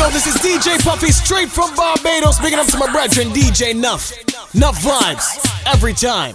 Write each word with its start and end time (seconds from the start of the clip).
Yo, 0.00 0.08
this 0.08 0.26
is 0.26 0.34
DJ 0.36 0.82
Puffy 0.82 1.12
straight 1.12 1.50
from 1.50 1.74
Barbados. 1.74 2.38
Picking 2.38 2.58
up 2.58 2.66
to 2.68 2.78
my 2.78 2.90
brethren, 2.90 3.28
DJ 3.28 3.76
Nuff. 3.76 4.10
Nuff 4.54 4.80
vibes 4.80 5.36
every 5.66 5.92
time. 5.92 6.34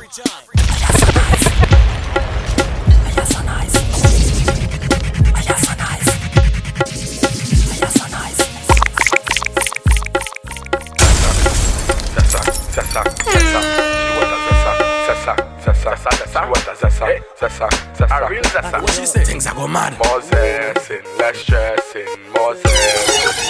What 18.82 18.90
she 18.92 19.06
say? 19.08 19.24
Things 19.24 19.48
are 19.48 19.56
go 19.56 19.68
mad. 19.68 19.98
More 19.98 20.20
zesting, 20.22 21.04
less 21.18 21.38
stressing, 21.40 22.06
more 22.34 22.54
zesting, 22.54 23.05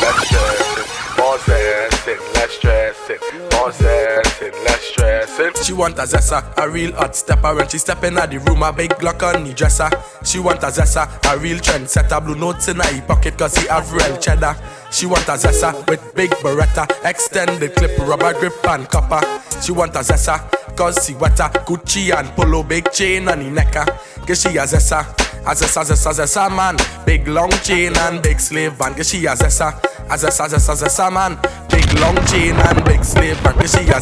less 0.06 0.28
stressing, 0.28 1.18
more 1.18 1.38
zesting, 1.38 2.34
less 2.36 2.52
stressing, 2.52 3.40
more 3.54 3.72
zesting, 3.72 4.54
less 4.66 4.82
stressing. 4.82 5.64
She 5.64 5.74
want 5.74 5.98
a 5.98 6.04
zessa, 6.04 6.54
a 6.58 6.70
real 6.70 6.94
hot 6.94 7.16
stepper. 7.16 7.56
When 7.56 7.68
she 7.68 7.78
step 7.78 8.04
in 8.04 8.16
the 8.16 8.44
room, 8.48 8.64
a 8.64 8.72
big 8.72 8.92
Glock 8.92 9.24
on 9.24 9.44
the 9.44 9.54
dresser. 9.54 9.90
She 10.24 10.40
want 10.40 10.64
a 10.64 10.68
zessa, 10.68 11.04
a 11.34 11.38
real 11.40 11.58
trendsetter. 11.58 12.24
Blue 12.24 12.36
notes 12.36 12.68
in 12.68 12.78
her 12.78 13.02
pocket 13.02 13.38
cause 13.38 13.56
he 13.58 13.68
have 13.68 13.92
real 13.92 14.18
cheddar. 14.18 14.56
She 14.92 15.06
want 15.06 15.28
a 15.28 15.34
zessa 15.34 15.74
with 15.90 16.14
big 16.16 16.32
beretta 16.32 16.86
Extended 17.04 17.76
clip, 17.76 17.98
rubber 18.00 18.34
grip 18.34 18.54
and 18.68 18.88
copper. 18.90 19.22
She 19.62 19.72
want 19.72 19.96
a 19.96 20.00
zessa 20.00 20.38
cause 20.76 21.06
she 21.06 21.16
wetter. 21.16 21.50
Gucci 21.66 22.18
and 22.18 22.30
polo, 22.36 22.64
big 22.64 22.92
chain 22.92 23.28
on 23.28 23.40
the 23.40 23.50
necker 23.50 23.86
ah. 23.88 24.26
Cause 24.26 24.42
she 24.42 24.50
a 24.58 24.64
zessa, 24.64 25.25
a 25.46 25.54
zessa, 25.54 25.84
zessa, 25.84 26.14
zessa 26.14 26.50
man 26.50 26.76
Big 27.06 27.28
long 27.28 27.52
chain 27.64 27.96
and 27.98 28.22
big 28.22 28.40
slave 28.40 28.78
band 28.78 28.96
Cause 28.96 29.10
she 29.10 29.26
a 29.26 29.36
zessa, 29.36 29.80
a 30.10 30.18
zessa, 30.18 30.48
zessa, 30.50 30.76
zessa 30.76 31.12
man 31.12 31.38
Big 31.70 31.92
long 32.00 32.16
chain 32.26 32.56
and 32.56 32.84
big 32.86 33.04
slave 33.04 33.42
band 33.44 33.70
she 33.70 33.90
a 33.92 34.00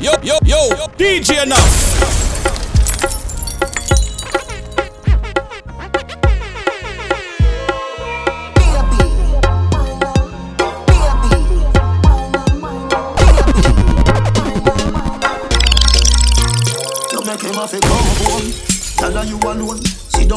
Yo, 0.00 0.12
yo, 0.22 0.38
yo, 0.44 0.86
DJ 0.96 1.44
Nuff. 1.48 2.17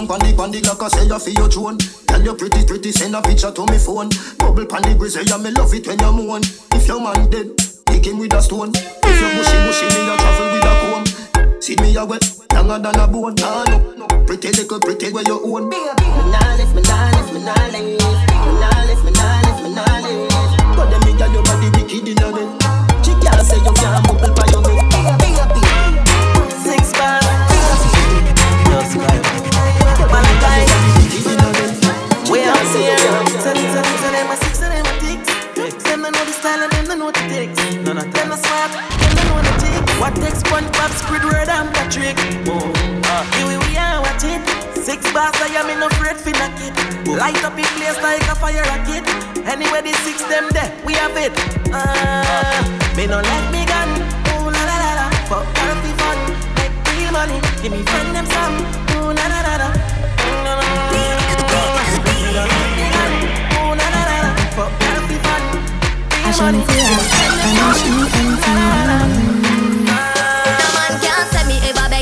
Down 0.02 0.20
pon 0.20 0.20
the 0.20 0.36
pon 0.36 0.52
the 0.52 0.62
Glock, 0.62 0.82
I 0.82 0.88
say 0.90 1.06
you 1.06 1.20
feel 1.20 1.34
your 1.34 1.50
drone. 1.50 1.78
Tell 1.78 2.22
you 2.22 2.34
pretty 2.34 2.66
pretty, 2.66 2.92
send 2.92 3.16
a 3.16 3.22
picture 3.22 3.52
to 3.52 3.66
me 3.68 3.78
phone. 3.78 4.10
Bubble 4.38 4.66
pon 4.66 4.82
the 4.82 4.96
grizzly, 4.98 5.26
yeah 5.26 5.38
me 5.38 5.52
love 5.52 5.74
it 5.74 5.86
when 5.86 6.00
you 6.00 6.12
moan. 6.12 6.42
If 6.74 6.88
your 6.88 7.02
man 7.02 7.30
dead, 7.30 7.58
take 7.86 8.06
him 8.06 8.18
with 8.18 8.34
a 8.34 8.42
stone. 8.42 8.72
If 8.74 9.18
you 9.22 9.30
mushy 9.38 9.58
mushy, 9.62 9.86
me 9.94 10.02
a 10.10 10.16
travel 10.18 10.48
with 10.54 10.66
a 10.66 10.74
comb. 10.82 11.06
See 11.62 11.76
me 11.78 11.96
a 11.96 12.06
wet, 12.06 12.26
longer 12.54 12.80
than 12.82 13.00
a 13.00 13.08
bone. 13.08 13.36
Nah 13.36 13.64
no, 13.70 13.78
no. 13.94 14.08
Pretty 14.26 14.50
little 14.50 14.80
pretty 14.80 15.12
where 15.14 15.26
you 15.26 15.38
own. 15.38 15.70
Me 15.70 15.78
nah 15.78 16.58
lift, 16.58 16.74
me 16.74 16.82
nah 16.82 17.12
lift, 17.14 17.34
me 17.34 17.40
nah 17.46 17.54
lift. 17.70 18.02
Me 18.02 18.52
nah 18.58 18.82
lift, 18.90 19.04
me 19.06 19.12
nah 19.14 19.42
lift, 19.46 19.62
me 19.62 19.70
nah 19.76 19.98
lift. 20.02 20.34
But 20.76 20.90
them 20.90 21.02
me 21.06 21.14
got 21.18 21.30
your 21.30 21.44
body 21.46 21.70
wicked 21.78 22.08
in 22.10 22.18
a 22.18 22.28
bed. 22.34 22.50
She 23.06 23.14
can't 23.22 23.46
say 23.46 23.62
you 23.62 23.74
can't 23.76 24.02
bubble 24.08 24.34
by 24.34 24.46
your 24.50 24.61
ticks. 40.16 40.44
What 40.52 40.64
takes 40.64 40.72
SpongeBob, 40.72 40.92
Squidward, 41.00 41.48
and 41.48 41.74
Patrick? 41.74 42.18
Here 43.36 43.48
we 43.48 43.58
we 43.58 43.78
are, 43.78 44.02
watch 44.02 44.24
it. 44.24 44.42
Six 44.76 45.12
bars, 45.14 45.36
I 45.42 45.48
am 45.60 45.70
in 45.70 45.84
afraid 45.84 46.18
for 46.18 46.32
knock 46.32 46.58
it. 46.60 46.74
Light 47.08 47.44
up 47.44 47.58
in 47.58 47.66
place 47.78 48.02
like 48.02 48.24
a 48.28 48.36
fire 48.36 48.64
rocket. 48.64 49.06
Anyway, 49.46 49.82
the 49.82 49.94
six 50.04 50.24
them 50.26 50.50
there, 50.52 50.72
we 50.86 50.94
have 50.94 51.16
it. 51.18 51.32
Uh, 51.72 52.64
me 52.96 53.08
no 53.08 53.22
like 53.22 53.52
me 53.52 53.66
gun. 53.66 53.90
Ooh 54.34 54.50
la 54.50 54.64
la 54.70 54.78
la 54.84 54.92
la. 55.00 55.06
For 55.30 55.44
healthy 55.60 55.94
fun, 56.00 56.18
make 56.58 56.74
real 56.98 57.12
money. 57.12 57.40
Give 57.62 57.72
me 57.72 57.84
friend 57.84 58.16
them 58.16 58.26
some. 58.26 58.58
Ooh 58.98 59.14
la 59.14 59.26
la 59.28 59.40
la 59.48 59.56
la. 59.62 59.70
No 60.28 60.42
la 60.44 60.54
la 60.56 60.66
la 60.66 61.16
la. 68.98 69.31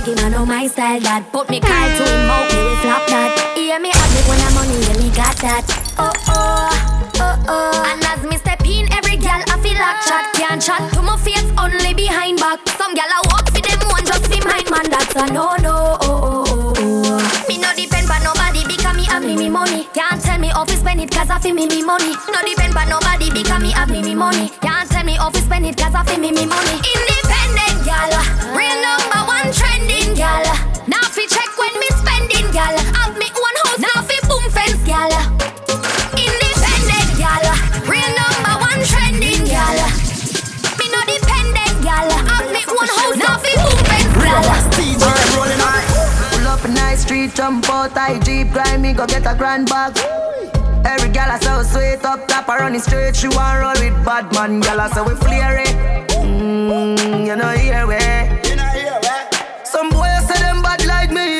Him, 0.09 0.17
I 0.25 0.29
know 0.29 0.45
my 0.45 0.67
style 0.67 0.99
that 1.01 1.31
Put 1.31 1.49
me 1.49 1.59
card 1.59 1.91
to 1.97 2.03
him, 2.03 2.29
out 2.29 2.49
me 2.49 2.59
we 2.65 2.73
flop 2.81 3.05
that. 3.09 3.53
Hear 3.55 3.79
me 3.79 3.89
have 3.93 4.13
it 4.17 4.25
when 4.25 4.39
I'm 4.41 4.53
money, 4.57 4.77
yeah 4.85 4.97
me 4.97 5.09
got 5.13 5.35
that. 5.45 5.65
Oh 5.97 6.11
oh, 6.29 7.13
oh 7.21 7.45
oh. 7.47 7.89
And 7.89 8.01
as 8.03 8.23
me 8.25 8.37
step 8.37 8.61
in, 8.65 8.89
every 8.93 9.17
gal 9.17 9.41
I 9.47 9.55
feel 9.61 9.77
like 9.77 9.99
chat 10.07 10.25
Can't 10.33 10.61
chat 10.61 10.81
to 10.93 11.01
my 11.01 11.17
face, 11.21 11.45
only 11.57 11.93
behind 11.93 12.39
back. 12.39 12.59
Some 12.77 12.93
gal 12.95 13.09
I 13.09 13.21
walk 13.29 13.51
for 13.53 13.61
them 13.61 13.79
one, 13.89 14.05
just 14.05 14.25
for 14.25 14.41
mine 14.47 14.67
man 14.71 14.87
That's 14.89 15.13
a 15.15 15.27
no 15.31 15.55
no, 15.61 15.97
oh 16.01 16.07
oh 16.07 16.43
oh 16.49 16.75
oh 16.81 17.45
Me 17.47 17.57
no 17.59 17.69
depend 17.75 18.07
but 18.07 18.23
nobody 18.23 18.65
because 18.65 18.95
me 18.95 19.05
have 19.05 19.21
me 19.23 19.35
me 19.37 19.49
money. 19.49 19.85
Can't 19.93 20.21
tell 20.21 20.39
me 20.39 20.47
how 20.49 20.65
to 20.65 20.75
spend 20.75 21.01
it 21.01 21.11
cause 21.11 21.29
I 21.29 21.37
feel 21.39 21.53
me 21.53 21.67
me 21.67 21.83
money. 21.83 22.15
No 22.33 22.39
depend 22.41 22.73
but 22.73 22.87
nobody 22.89 23.29
because 23.29 23.61
me 23.61 23.71
have 23.77 23.89
me 23.89 24.01
me 24.01 24.15
money. 24.15 24.49
Can't 24.63 24.89
tell 24.89 25.03
me 25.05 25.13
how 25.19 25.29
to 25.29 25.39
spend 25.41 25.65
it 25.65 25.77
cause 25.77 25.93
I 25.93 26.03
feel 26.07 26.19
me 26.19 26.31
me 26.31 26.45
money. 26.47 26.77
Independent 26.79 27.83
gal, 27.85 28.09
real 28.55 28.77
number 28.81 29.21
one 29.27 29.51
trending 30.09 30.15
gal 30.15 30.43
Now 30.87 31.03
fi 31.09 31.25
check 31.27 31.57
when 31.57 31.73
me 31.79 31.87
spending 31.89 32.51
gal 32.51 32.77
Have 32.95 33.17
me 33.17 33.27
own 33.27 33.55
house, 33.63 33.79
now 33.79 34.01
fi 34.01 34.17
boom 34.27 34.43
fence 34.51 34.81
gal 34.85 35.11
Independent 36.17 37.09
gal, 37.17 37.43
real 37.85 38.11
number 38.17 38.55
one 38.59 38.81
trending 38.85 39.45
gal 39.45 39.77
Me 40.77 40.85
no 40.89 41.01
dependent 41.05 41.83
gal 41.83 42.09
Have 42.09 42.51
me 42.51 42.61
own 42.67 42.89
house, 42.97 43.17
now 43.17 43.37
fi 43.37 43.53
boom 43.55 43.79
fence 43.85 44.13
gal 44.23 44.45
Pull 46.31 46.47
up 46.47 46.63
a 46.63 46.67
nice 46.69 47.01
street, 47.01 47.33
jump 47.35 47.69
out, 47.69 47.95
I 47.97 48.19
jeep, 48.19 48.51
grind 48.51 48.81
me, 48.81 48.93
go 48.93 49.05
get 49.05 49.25
a 49.25 49.35
grand 49.35 49.69
bag. 49.69 49.97
Every 50.85 51.09
gal 51.09 51.31
I 51.31 51.39
so 51.39 51.63
sweet 51.63 52.03
up 52.05 52.27
top, 52.27 52.47
I 52.49 52.59
run 52.59 52.75
it 52.75 52.81
straight. 52.81 53.15
She 53.15 53.27
want 53.27 53.61
roll 53.61 53.73
with 53.73 54.05
bad 54.05 54.33
man, 54.33 54.59
gal 54.61 54.79
I 54.79 54.89
say 54.89 55.01
we 55.01 55.15
flare 55.15 55.59
it. 55.59 56.09
Mmm, 56.09 57.25
you 57.27 57.35
know 57.35 57.49
here 57.49 57.85
we. 57.85 58.38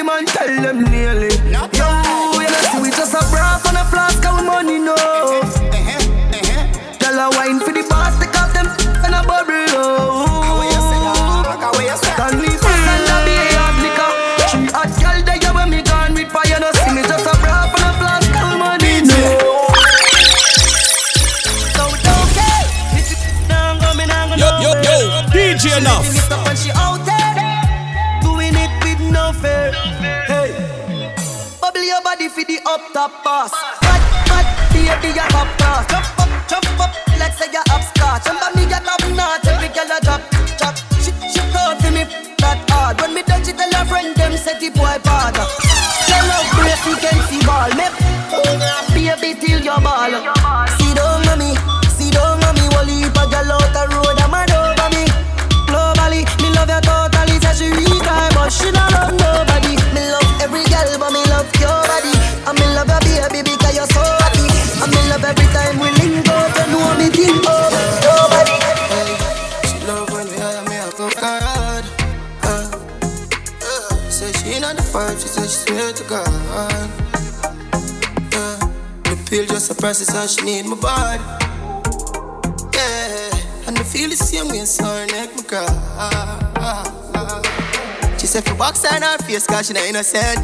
Man, 0.09 0.25
tell 0.25 0.61
them 0.61 0.83
nearly. 0.91 1.29
Yo, 1.53 1.61
you 2.41 2.49
know 2.49 2.61
see 2.71 2.81
we 2.81 2.89
just 2.89 3.13
a 3.13 3.21
bra 3.29 3.61
on 3.67 3.75
a 3.75 3.85
flask 3.91 4.25
of 4.25 4.43
money, 4.45 4.79
no. 4.79 4.95
Gal 6.99 7.19
I 7.19 7.29
wine 7.35 7.59
for 7.59 7.71
the 7.71 7.83
boss, 7.89 7.98
the 32.99 33.05
up 33.05 33.88
process 79.79 80.13
and 80.13 80.29
she 80.29 80.43
need 80.43 80.65
my 80.67 80.75
body. 80.75 81.23
me 83.71 83.83
feel 83.87 84.09
the 84.09 84.15
same 84.15 84.49
way, 84.49 84.65
so 84.65 84.83
her 84.83 85.05
neck 85.07 85.33
me 85.35 85.43
cry. 85.43 85.63
She 88.19 88.27
said, 88.27 88.43
for 88.43 88.55
box 88.55 88.83
on 88.83 89.01
her 89.01 89.17
face, 89.19 89.47
cause 89.47 89.67
she 89.67 89.73
not 89.73 89.83
innocent. 89.83 90.43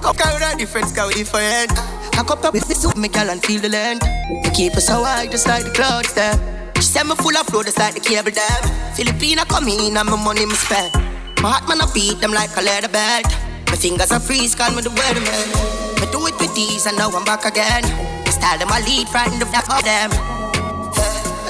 Come 0.00 0.16
carry 0.16 0.40
her 0.42 0.56
different, 0.56 0.96
cause 0.96 1.12
we 1.12 1.20
different. 1.20 1.70
I 2.16 2.24
cup 2.26 2.42
up 2.42 2.54
with 2.54 2.66
this 2.68 2.80
soup, 2.80 2.96
me 2.96 3.08
girl, 3.08 3.28
and 3.28 3.44
feel 3.44 3.60
the 3.60 3.68
land. 3.68 4.00
Me 4.30 4.50
keep 4.54 4.72
her 4.72 4.80
so 4.80 5.04
high, 5.04 5.26
just 5.26 5.46
like 5.46 5.64
the 5.64 5.70
clouds 5.70 6.14
there. 6.14 6.32
She 6.76 6.88
said 6.88 7.04
me 7.04 7.14
full 7.16 7.36
of 7.36 7.46
flow, 7.48 7.62
just 7.62 7.78
like 7.78 7.94
the 7.94 8.00
cable 8.00 8.30
dam. 8.30 8.62
Filipina 8.96 9.46
come 9.46 9.68
in, 9.68 9.96
and 9.96 10.08
my 10.08 10.16
money 10.16 10.46
me 10.46 10.54
spend. 10.54 10.94
My 11.42 11.52
heart 11.52 11.68
man, 11.68 11.82
I 11.82 11.92
beat 11.92 12.20
them 12.20 12.32
like 12.32 12.56
a 12.56 12.62
leather 12.62 12.88
belt. 12.88 13.26
My 13.68 13.76
fingers 13.76 14.10
are 14.10 14.20
freeze, 14.20 14.54
call 14.54 14.72
me 14.74 14.80
the 14.80 14.88
weatherman. 14.88 16.00
Me 16.00 16.06
do 16.10 16.26
it 16.26 16.40
with 16.40 16.54
these, 16.54 16.86
and 16.86 16.96
now 16.96 17.10
I'm 17.10 17.24
back 17.26 17.44
again. 17.44 18.19
The 18.30 18.38
style 18.38 18.58
them 18.62 18.70
I 18.70 18.78
lead, 18.86 19.08
frighten 19.08 19.40
the 19.40 19.46
fuck 19.46 19.66
of 19.66 19.82
them. 19.82 20.06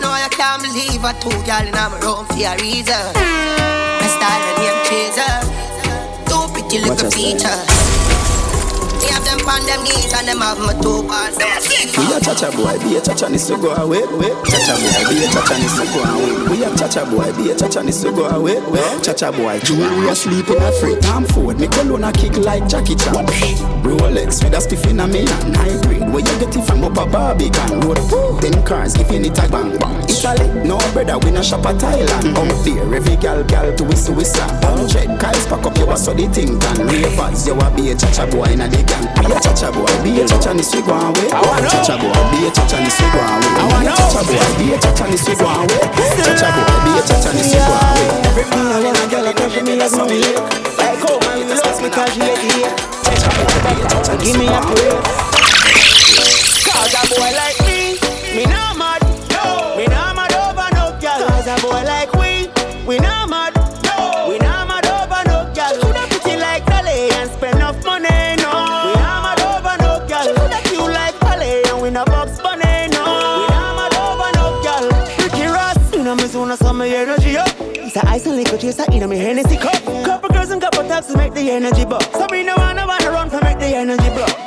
Know 0.00 0.08
I 0.08 0.32
can't 0.32 0.64
believe 0.64 1.04
I 1.04 1.12
told 1.20 1.44
y'all 1.44 1.60
in 1.60 1.76
my 1.76 1.92
room 2.00 2.24
for 2.24 2.40
a 2.40 2.56
reason. 2.56 3.04
My 4.00 4.08
style 4.08 4.40
and 4.48 4.56
name 4.64 4.80
chaser. 4.88 5.28
Two 6.24 6.48
pretty 6.56 6.80
little 6.80 7.12
features. 7.12 7.68
Me 8.96 9.12
have 9.12 9.24
them 9.28 9.44
on 9.44 9.60
them 9.68 9.84
knees 9.84 10.08
and 10.08 10.24
them 10.24 10.40
have 10.40 10.56
my 10.56 10.72
two 10.80 11.04
bars. 11.04 11.36
We 11.36 12.16
a 12.16 12.20
cha-cha 12.20 12.48
boy, 12.56 12.80
be 12.80 12.96
a 12.96 13.00
cha-cha 13.04 13.28
needs 13.28 13.44
to 13.48 13.60
go 13.60 13.76
away. 13.76 14.00
Cha-cha 14.48 14.80
boy, 14.80 15.04
be 15.12 15.20
a 15.20 15.28
cha-cha 15.28 15.60
needs 15.60 15.76
to 15.76 15.84
go 15.84 16.00
away. 16.00 16.32
We 16.48 16.64
a 16.64 16.72
cha-cha 16.80 17.04
boy, 17.04 17.28
be 17.36 17.52
a 17.52 17.54
cha-cha 17.60 17.82
needs 17.84 18.00
to 18.00 18.10
go 18.10 18.24
away. 18.24 18.56
Cha-cha 19.04 19.32
boy, 19.32 19.60
jewelry 19.60 20.08
asleep 20.08 20.48
in 20.48 20.56
a 20.56 20.72
free 20.80 20.96
time 21.00 21.28
food. 21.28 21.60
Me 21.60 21.68
cologne 21.68 22.04
a 22.04 22.12
kick 22.12 22.40
like 22.40 22.64
Jackie 22.68 22.96
Chan. 22.96 23.28
Rolex 23.84 24.40
with 24.42 24.56
a 24.56 24.64
spiff 24.64 24.88
in 24.88 25.00
a 25.00 25.06
me 25.06 25.28
and 25.28 25.56
high 25.56 25.76
grade. 26.10 26.24
Where 26.24 26.32
you 26.32 26.38
get 26.40 26.56
it 26.56 26.64
from 26.66 26.84
up 26.84 26.96
a 26.96 27.06
Barbican 27.06 27.80
road. 27.80 27.98
Ten 28.40 28.62
cars 28.64 28.94
giving 28.94 29.24
it 29.24 29.38
a 29.38 29.48
bang 29.48 29.76
bang. 29.78 30.00
Italy, 30.08 30.46
no 30.66 30.78
brother, 30.92 31.18
we 31.18 31.30
no 31.30 31.42
shop 31.42 31.64
at 31.66 31.76
Thailand. 31.76 32.36
Out 32.36 32.64
there, 32.64 32.94
every 32.94 33.16
gal 33.16 33.42
gal 33.44 33.74
to 33.76 33.84
whistle 33.84 34.14
whistle. 34.14 34.42
Hundred 34.62 35.18
guys 35.20 35.46
pack 35.46 35.64
up 35.64 35.76
your 35.78 35.96
so 35.96 36.12
the 36.14 36.26
thing 36.28 36.58
done. 36.58 36.86
Ravers, 36.86 37.46
you 37.46 37.54
a 37.54 37.70
be 37.74 37.90
a 37.90 37.94
cha-cha 37.96 38.26
boy 38.26 38.44
in 38.52 38.60
a 38.60 38.68
the 38.68 38.82
gang. 38.82 39.06
Be 39.16 39.32
a 39.32 39.40
cha-cha 39.40 39.70
boy, 39.72 39.86
be 40.02 40.20
a 40.20 40.26
cha-cha 40.26 40.52
ni 40.52 40.62
swi 40.62 40.80
go 40.84 40.94
away. 40.94 41.28
Cha-cha 41.30 41.96
boy, 41.96 42.12
be 42.30 42.46
a 42.46 42.50
cha-cha 42.50 42.78
ni 42.80 42.90
swi 42.90 43.06
go 43.12 43.20
away. 43.20 43.80
Be 43.80 43.88
a 43.88 43.94
cha-cha 43.96 44.20
boy, 44.26 44.40
be 44.58 44.74
a 44.74 44.78
cha-cha 44.80 45.06
ni 45.06 45.16
swi 45.16 45.34
go 45.38 45.46
away. 45.46 45.82
Cha-cha 46.24 46.48
boy, 46.52 46.76
be 46.84 46.90
a 46.98 47.02
cha-cha 47.06 47.30
ni 47.32 47.42
swi 47.42 47.58
go 47.60 47.72
away. 47.72 48.08
Every 48.28 48.44
man 48.50 48.66
I 48.70 48.90
a 48.90 49.04
girl, 49.08 49.26
I 49.28 49.32
come 49.32 49.64
me 49.64 49.76
like 49.76 49.92
mommy 49.92 50.18
lick. 50.18 50.36
Like 50.78 51.04
oh 51.04 51.18
man, 51.24 51.38
you 51.38 51.54
love 51.54 51.80
me 51.82 51.88
'cause 51.90 52.16
you 52.16 52.22
let 52.24 52.38
it 52.40 52.72
Cha-cha 53.04 53.30
boy, 53.36 53.56
be 53.64 53.72
a 53.80 53.88
cha-cha 53.88 54.12
ni 54.16 54.24
Give 54.24 54.38
me 54.38 54.46
a 54.48 54.60
prayer. 54.60 55.29
Boy 57.20 57.32
like 57.36 57.60
me, 57.68 58.00
me 58.34 58.44
not 58.46 58.78
mad. 58.78 59.02
No, 59.28 59.76
me 59.76 59.84
not 59.92 60.16
mad 60.16 60.32
over 60.32 60.68
no 60.72 60.96
girl. 61.04 61.28
Cause 61.28 61.46
a 61.52 61.56
boy 61.60 61.84
like 61.84 62.10
we, 62.16 62.48
we 62.88 62.96
not 62.96 63.28
mad. 63.28 63.52
No, 63.84 64.24
we 64.26 64.38
not 64.38 64.66
mad 64.66 64.86
over 64.88 65.20
no 65.28 65.44
girl. 65.52 65.76
Coulda 65.84 66.08
pretty 66.08 66.40
like 66.40 66.64
Dolly 66.64 67.12
and 67.20 67.30
spend 67.30 67.56
enough 67.56 67.76
money. 67.84 68.08
No, 68.40 68.48
we 68.88 68.96
not 69.04 69.20
mad 69.20 69.40
over 69.52 69.76
no 69.84 70.00
girl. 70.08 70.32
Coulda 70.32 70.60
cute 70.64 70.92
like 70.96 71.14
Polly 71.20 71.60
and 71.68 71.82
we 71.82 71.90
no 71.90 72.06
box 72.06 72.40
bunny. 72.40 72.88
No, 72.88 73.04
we 73.36 73.44
not 73.52 73.76
mad 73.76 73.94
over 74.00 74.30
no 74.40 74.56
girl. 74.64 74.88
Ricky 75.20 75.44
Ross, 75.44 75.92
you 75.92 76.02
know 76.02 76.14
me 76.14 76.24
soon 76.24 76.50
as 76.50 76.58
some 76.60 76.80
energy 76.80 77.36
up. 77.36 77.52
It's 77.60 77.96
a 77.96 78.08
ice 78.08 78.24
and 78.24 78.36
liquor 78.36 78.56
chaser 78.56 78.90
in 78.92 79.06
me 79.10 79.18
Hennessy 79.18 79.58
cup. 79.58 79.76
Couple 80.06 80.30
girls 80.30 80.48
and 80.48 80.62
couple 80.62 80.88
to 80.88 81.16
make 81.18 81.34
the 81.34 81.50
energy 81.50 81.84
buck. 81.84 82.02
So 82.14 82.26
me 82.30 82.44
no 82.44 82.54
wanna 82.56 82.86
wanna 82.86 83.10
run 83.10 83.28
for 83.28 83.42
make 83.44 83.58
the 83.58 83.76
energy 83.76 84.08
block. 84.08 84.39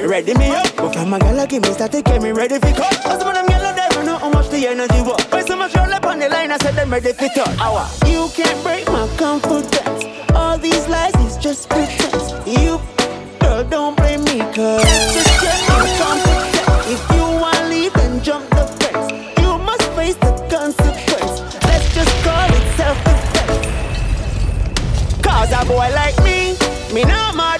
Me 0.00 0.06
ready 0.06 0.32
me 0.32 0.48
up, 0.48 0.64
but 0.76 0.94
from 0.94 1.12
a 1.12 1.18
give 1.46 1.62
me 1.62 1.72
start 1.74 1.92
to 1.92 2.00
get 2.00 2.22
me 2.22 2.32
ready 2.32 2.54
for 2.54 2.72
cut. 2.72 3.02
Cause 3.02 3.22
of 3.22 3.34
them 3.34 3.46
yellow 3.50 3.74
they 3.74 3.86
don't 3.90 4.06
know 4.06 4.16
how 4.16 4.30
much 4.30 4.48
the 4.48 4.66
energy 4.66 5.02
was. 5.02 5.22
When 5.30 5.46
so 5.46 5.56
much 5.56 5.74
roll 5.76 5.92
up 5.92 6.06
on 6.06 6.18
the 6.18 6.26
line, 6.30 6.50
I 6.50 6.56
said 6.56 6.74
them 6.74 6.88
ready 6.90 7.12
for 7.12 7.28
touch. 7.28 7.58
Hour. 7.58 7.86
You 8.06 8.30
can't 8.32 8.62
break 8.64 8.86
my 8.86 9.06
confidence. 9.18 10.04
All 10.34 10.56
these 10.56 10.88
lies 10.88 11.14
is 11.16 11.36
just 11.36 11.68
pretense. 11.68 12.32
You, 12.46 12.80
girl, 13.40 13.62
don't 13.64 13.94
blame 13.94 14.24
me, 14.24 14.38
cause 14.56 14.82
just 15.12 15.38
get 15.42 15.68
my 15.68 15.84
confidence. 16.00 16.96
If 16.96 17.10
you 17.14 17.24
want 17.38 17.58
to 17.58 17.68
leave, 17.68 17.92
then 17.92 18.22
jump 18.22 18.48
the 18.48 18.64
fence. 18.80 19.12
You 19.38 19.58
must 19.58 19.84
face 19.92 20.16
the 20.16 20.32
consequence. 20.48 21.42
Let's 21.68 21.94
just 21.94 22.24
call 22.24 22.48
it 22.48 22.64
self-defense. 22.80 23.68
Cause 25.20 25.52
a 25.52 25.62
boy 25.66 25.92
like 25.92 26.16
me, 26.24 26.56
me 26.94 27.04
not 27.04 27.36
mad. 27.36 27.59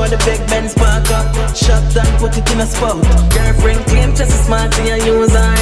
About 0.00 0.18
the 0.18 0.24
big 0.24 0.48
Benz 0.48 0.72
park 0.74 1.10
up? 1.10 1.28
Shut 1.54 1.94
and 1.94 2.18
put 2.18 2.32
it 2.34 2.50
in 2.50 2.60
a 2.60 2.64
spot. 2.64 2.96
Girlfriend 3.34 3.84
claim 3.84 4.16
just 4.16 4.32
as 4.32 4.46
smart 4.46 4.72
and 4.78 5.04
you 5.04 5.12
use 5.12 5.32
her 5.32 5.59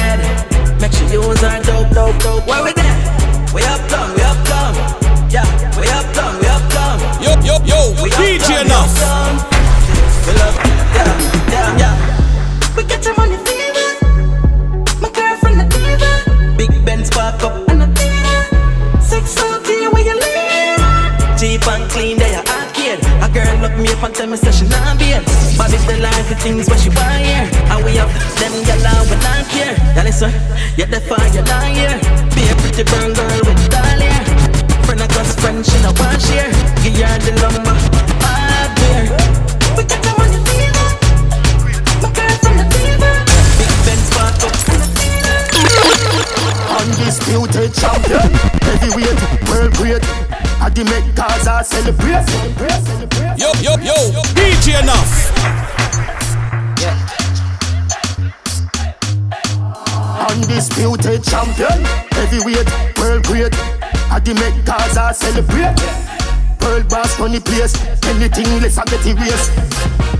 the 67.39 67.49
place, 67.49 67.73
anything 68.05 68.61
less 68.61 68.77
I 68.77 68.85
get 68.85 69.05
erased. 69.05 69.51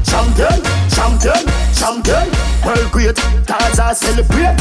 Champion, 0.04 0.60
champion, 0.90 1.44
champion, 1.74 2.28
world 2.66 2.92
great. 2.92 3.16
Gaza 3.46 3.96
celebrate. 3.96 4.58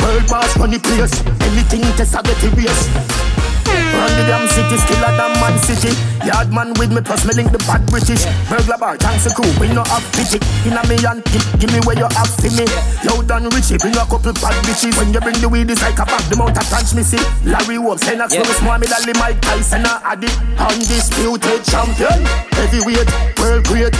World 0.00 0.26
boss 0.28 0.56
money 0.58 0.78
place, 0.78 1.22
anything 1.40 1.82
less 1.98 2.14
I 2.14 2.22
get 2.22 2.44
erased. 2.44 3.35
Run 3.66 4.12
the 4.14 4.24
damn 4.28 4.46
city, 4.48 4.76
skiller 4.78 5.12
than 5.16 5.32
man 5.40 5.56
city. 5.62 5.92
Yard 6.26 6.52
man 6.52 6.74
with 6.78 6.90
me, 6.90 7.00
plus 7.00 7.24
me 7.26 7.34
link 7.34 7.52
the 7.52 7.58
bad 7.64 7.84
British. 7.86 8.26
Burglar 8.50 8.78
bar, 8.78 8.96
thanks 8.96 9.26
a 9.26 9.30
crew, 9.34 9.46
we 9.60 9.68
no 9.70 9.84
have 9.86 10.04
pity. 10.12 10.42
Inna 10.66 10.82
me 10.90 10.98
and 11.06 11.22
give, 11.30 11.44
give 11.58 11.70
me 11.72 11.80
where 11.86 11.96
you 11.96 12.08
have 12.10 12.30
for 12.34 12.50
me. 12.50 12.66
Loud 13.06 13.30
and 13.30 13.46
richy, 13.54 13.78
bring 13.78 13.94
a 13.94 14.04
couple 14.06 14.34
bad 14.42 14.56
bitches. 14.66 14.96
When 14.98 15.14
you 15.14 15.20
bring 15.20 15.38
the 15.38 15.48
weed, 15.48 15.70
it's 15.70 15.82
like 15.82 15.98
a 15.98 16.06
bag, 16.06 16.24
the 16.30 16.36
mouth 16.36 16.56
of 16.56 16.66
punch 16.66 16.94
me 16.94 17.02
see. 17.02 17.22
Larry 17.46 17.78
Wolf, 17.78 18.02
Lennox, 18.06 18.34
yeah. 18.34 18.42
Lewis, 18.42 18.60
Mohamed 18.62 18.92
Ali, 18.92 19.14
Mike 19.18 19.40
Tyson, 19.40 19.86
a 19.86 20.00
addy. 20.02 20.30
Undisputed 20.58 21.62
champion, 21.64 22.26
heavyweight, 22.58 23.10
world 23.38 23.64
great. 23.64 23.94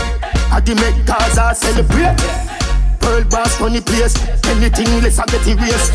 Addy 0.50 0.74
make 0.74 0.98
Gaza 1.06 1.54
celebrate. 1.54 2.16
World 3.02 3.30
boss 3.30 3.60
run 3.60 3.72
the 3.72 3.80
place, 3.82 4.18
anything 4.50 4.90
less 4.98 5.18
I 5.18 5.26
get 5.26 5.46
erased. 5.46 5.94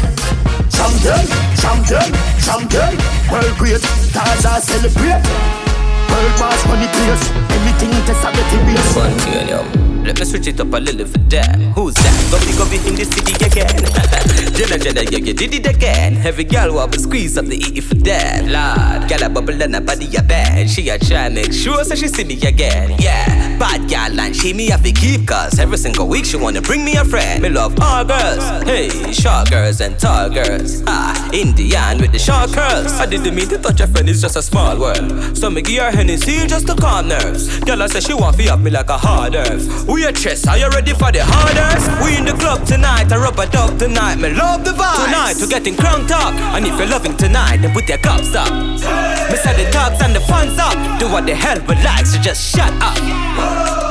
Champion, 0.70 1.24
champion, 1.58 2.10
champion, 2.42 2.92
world 3.32 3.54
great, 3.58 3.82
Gaza 4.14 4.62
celebrate. 4.62 5.22
World 6.12 6.34
run 6.68 6.80
the 6.82 6.90
place, 6.92 7.26
I 8.24 8.32
get 8.34 8.54
erased. 8.54 8.94
Fun, 8.94 9.12
Let 10.04 10.20
me 10.20 10.26
switch 10.26 10.48
it 10.48 10.60
up 10.60 10.74
a 10.74 10.78
little 10.78 11.06
for 11.06 11.20
them. 11.30 11.74
Who's 11.74 11.94
that? 11.96 12.16
Go 12.32 12.38
be 12.40 12.52
go 12.58 12.66
be 12.70 12.78
in 12.90 12.96
the 12.96 13.06
city 13.06 13.34
again. 13.46 14.01
Jenna, 14.82 15.04
yeah, 15.04 15.20
you 15.20 15.34
did 15.34 15.54
it 15.54 15.68
again. 15.68 16.18
Every 16.26 16.44
girl 16.44 16.74
want 16.74 16.94
to 16.94 17.00
squeeze 17.00 17.38
up 17.38 17.46
the 17.46 17.58
E 17.58 17.82
for 17.82 17.94
that. 17.96 18.42
Lord, 18.46 19.08
got 19.08 19.22
a 19.22 19.30
bubble 19.30 19.62
and 19.62 19.76
a 19.76 19.82
body 19.82 20.08
a 20.18 20.24
bad. 20.24 20.68
She 20.68 20.90
a 20.90 20.98
try 20.98 21.30
make 21.30 21.54
sure 21.54 21.84
so 21.84 21.94
she 21.94 22.08
see 22.08 22.24
me 22.24 22.34
again. 22.42 22.96
Yeah, 22.98 23.60
bad 23.60 23.88
girl 23.88 24.20
and 24.20 24.36
she 24.36 24.54
me 24.54 24.70
have 24.70 24.82
to 24.84 24.92
keep 24.92 25.28
cause 25.28 25.60
every 25.60 25.78
single 25.78 26.08
week 26.08 26.26
she 26.26 26.36
wanna 26.36 26.62
bring 26.62 26.84
me 26.84 26.96
a 26.96 27.06
friend. 27.06 27.44
Me 27.44 27.50
love 27.50 27.80
all 27.80 28.04
girls, 28.04 28.44
hey, 28.64 28.90
short 29.14 29.52
girls 29.52 29.82
and 29.82 30.00
tall 30.00 30.30
girls. 30.32 30.82
Ah, 30.88 31.30
Indian 31.32 32.00
with 32.00 32.12
the 32.12 32.20
short 32.20 32.52
curls. 32.52 32.92
I 32.94 33.06
didn't 33.06 33.36
mean 33.36 33.50
to 33.50 33.60
touch 33.60 33.82
a 33.82 33.88
friend, 33.88 34.10
it's 34.10 34.22
just 34.22 34.36
a 34.36 34.42
small 34.42 34.80
world. 34.80 35.38
So 35.38 35.52
me 35.52 35.62
give 35.62 35.84
her 35.84 35.92
Hennessy 35.92 36.48
just 36.48 36.66
to 36.68 36.76
calm 36.76 37.08
nerves. 37.08 37.60
Girl 37.60 37.84
I 37.84 37.88
say 37.88 38.00
she 38.00 38.16
want 38.16 38.36
to 38.38 38.48
up 38.50 38.60
me 38.60 38.72
like 38.72 38.90
a 38.90 38.98
hard 38.98 39.36
earth. 39.36 39.86
We 39.88 40.06
a 40.06 40.12
chess, 40.12 40.48
are 40.48 40.58
you 40.58 40.70
ready 40.70 40.94
for 40.94 41.12
the 41.12 41.24
hardest? 41.24 41.86
We 42.04 42.18
in 42.18 42.26
the 42.26 42.34
club 42.34 42.66
tonight, 42.66 43.12
I 43.12 43.18
rub 43.18 43.38
a 43.38 43.46
dub 43.46 43.78
tonight. 43.78 44.16
Me 44.16 44.34
love 44.34 44.64
the 44.64 44.71
vibe. 44.74 45.06
Tonight 45.06 45.36
we're 45.40 45.48
getting 45.48 45.76
crunk 45.76 46.12
up, 46.12 46.34
and 46.56 46.66
if 46.66 46.78
you're 46.78 46.88
loving 46.88 47.16
tonight, 47.18 47.58
then 47.62 47.72
put 47.74 47.88
your 47.88 47.98
cups 48.00 48.36
up. 48.36 48.52
Me 49.30 49.38
say 49.38 49.54
the 49.56 49.70
dogs 49.72 50.02
and 50.02 50.16
the 50.16 50.22
fun's 50.22 50.58
up. 50.58 50.76
Do 51.00 51.08
what 51.08 51.26
the 51.26 51.36
hell 51.36 51.60
we 51.68 51.76
like, 51.84 52.06
so 52.06 52.20
just 52.20 52.42
shut 52.42 52.72
up. 52.82 52.96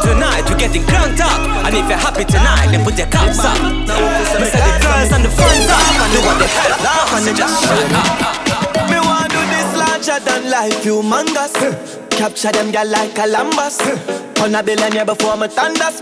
Tonight 0.05 0.49
we're 0.49 0.59
getting 0.59 0.85
cranked 0.85 1.21
up, 1.21 1.41
and 1.65 1.77
if 1.77 1.89
you're 1.89 1.99
happy 1.99 2.25
tonight, 2.25 2.69
then 2.73 2.85
put 2.85 2.99
your 2.99 3.09
cups 3.09 3.39
up. 3.41 3.59
Me 3.61 4.47
say 4.49 4.61
the 4.61 4.75
girls 4.83 5.11
and 5.13 5.25
the 5.25 5.33
fun's 5.33 5.69
up, 5.71 5.85
do 6.13 6.21
what 6.25 6.37
the 6.41 6.49
hell 6.49 6.73
we 6.75 6.85
like, 6.85 7.23
so 7.25 7.33
just 7.33 7.57
shut 7.65 7.93
up. 7.95 8.09
Me 8.91 8.99
wanna 8.99 9.29
do 9.29 9.41
this 9.53 9.71
larger 9.77 10.19
than 10.25 10.51
life, 10.51 10.77
humongous. 10.83 11.55
Capture 12.11 12.53
them 12.53 12.71
girl 12.73 12.87
like 12.87 13.15
Columbus. 13.15 13.81
On 14.41 14.55
a 14.55 14.63
billionaire 14.63 15.05
before 15.05 15.37
me 15.37 15.49
thunders. 15.49 16.01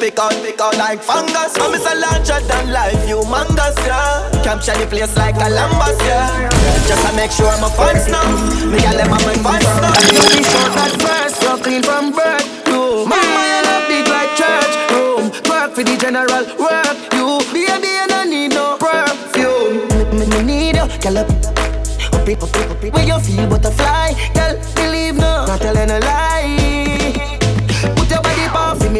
Pick 0.00 0.18
out, 0.18 0.32
pick 0.40 0.58
out 0.58 0.76
like 0.78 1.02
fungus. 1.02 1.52
I'm 1.60 1.74
a 1.74 2.00
larger 2.00 2.40
than 2.48 2.72
life, 2.72 2.96
humongous, 3.04 3.76
yeah. 3.84 4.42
Capture 4.42 4.72
the 4.72 4.86
place 4.88 5.14
like 5.14 5.34
Columbus, 5.36 6.00
yeah. 6.08 6.48
Just 6.88 7.06
to 7.06 7.14
make 7.14 7.30
sure 7.30 7.46
I'm 7.46 7.62
a 7.62 7.68
fans 7.68 8.08
now. 8.08 8.24
Me 8.64 8.80
girl 8.80 8.96
them 8.96 9.12
on 9.12 9.20
my 9.28 9.36
fans 9.44 9.68
now. 9.76 9.92
You 10.08 10.24
be 10.32 10.40
short 10.40 10.72
at 10.80 10.96
first, 11.04 11.42
you're 11.42 11.58
clean 11.58 11.82
from 11.82 12.12
birth. 12.16 12.48
You, 12.66 13.04
mama, 13.04 13.42
you 13.44 13.60
look 13.68 13.82
big 13.92 14.08
like 14.08 14.32
church. 14.40 14.72
Room, 14.88 15.24
work 15.52 15.76
for 15.76 15.84
the 15.84 15.94
general 16.00 16.48
work. 16.56 16.96
You, 17.12 17.44
baby, 17.52 17.92
you 17.92 18.08
don't 18.08 18.30
need 18.30 18.56
no 18.56 18.80
perfume. 18.80 19.84
Me, 20.16 20.24
me 20.32 20.40
need 20.42 20.76
you, 20.76 20.88
girl 21.04 21.18
up. 21.18 21.28
Up. 21.28 22.94
When 22.94 23.06
you 23.06 23.18
feel 23.20 23.48
butterfly, 23.48 24.12
girl, 24.32 24.56
believe 24.74 25.16
no, 25.16 25.44
not 25.44 25.60
telling 25.60 25.90
a 25.90 25.98
lie. 26.00 26.59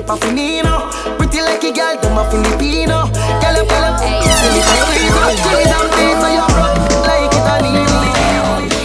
Me, 0.01 0.07
pa 0.07 0.17
for 0.17 0.33
me, 0.33 0.63
no. 0.63 0.89
Pretty 1.19 1.41
like 1.41 1.63
a 1.63 1.73
girl, 1.73 1.97
them 2.01 2.19
a 2.19 2.25
Filipino. 2.31 3.07
Girl 3.41 3.59
up, 3.61 3.69
girl 3.69 3.85
up, 3.85 4.01
silly 4.01 4.61
for 4.65 4.77
squeeze 4.81 5.17
up. 5.21 5.33
Chilies 5.45 5.73
and 5.77 5.89
pizza, 5.95 6.29
you 6.37 6.47
rock 6.57 6.77
like 7.07 7.35
Italy. 7.37 7.75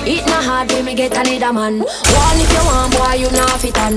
It 0.06 0.26
not 0.28 0.44
hard 0.44 0.72
when 0.72 0.86
me 0.86 0.96
get 0.96 1.16
another 1.16 1.54
man. 1.54 1.80
One 1.80 2.40
if 2.40 2.52
you 2.52 2.64
want, 2.66 2.92
boy, 2.94 3.14
you 3.16 3.32
not 3.32 3.60
fit 3.60 3.78
on. 3.80 3.96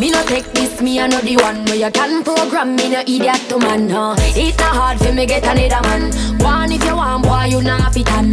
Me 0.00 0.10
no 0.10 0.22
take 0.24 0.44
this, 0.52 0.80
me 0.82 1.00
I 1.00 1.06
know 1.06 1.20
the 1.20 1.36
one 1.36 1.64
where 1.64 1.76
you 1.76 1.90
can 1.90 2.22
program 2.22 2.76
me 2.76 2.90
no 2.90 3.00
idiot 3.00 3.40
to 3.48 3.58
man. 3.58 3.88
Huh? 3.88 4.14
It 4.36 4.56
not 4.58 4.74
hard 4.76 4.98
for 4.98 5.12
me 5.12 5.26
get 5.26 5.44
another 5.44 5.82
man. 5.88 6.12
One 6.40 6.72
if 6.72 6.84
you 6.84 6.96
want, 6.96 7.24
boy, 7.24 7.44
you 7.48 7.62
not 7.62 7.92
fit 7.94 8.10
on. 8.12 8.32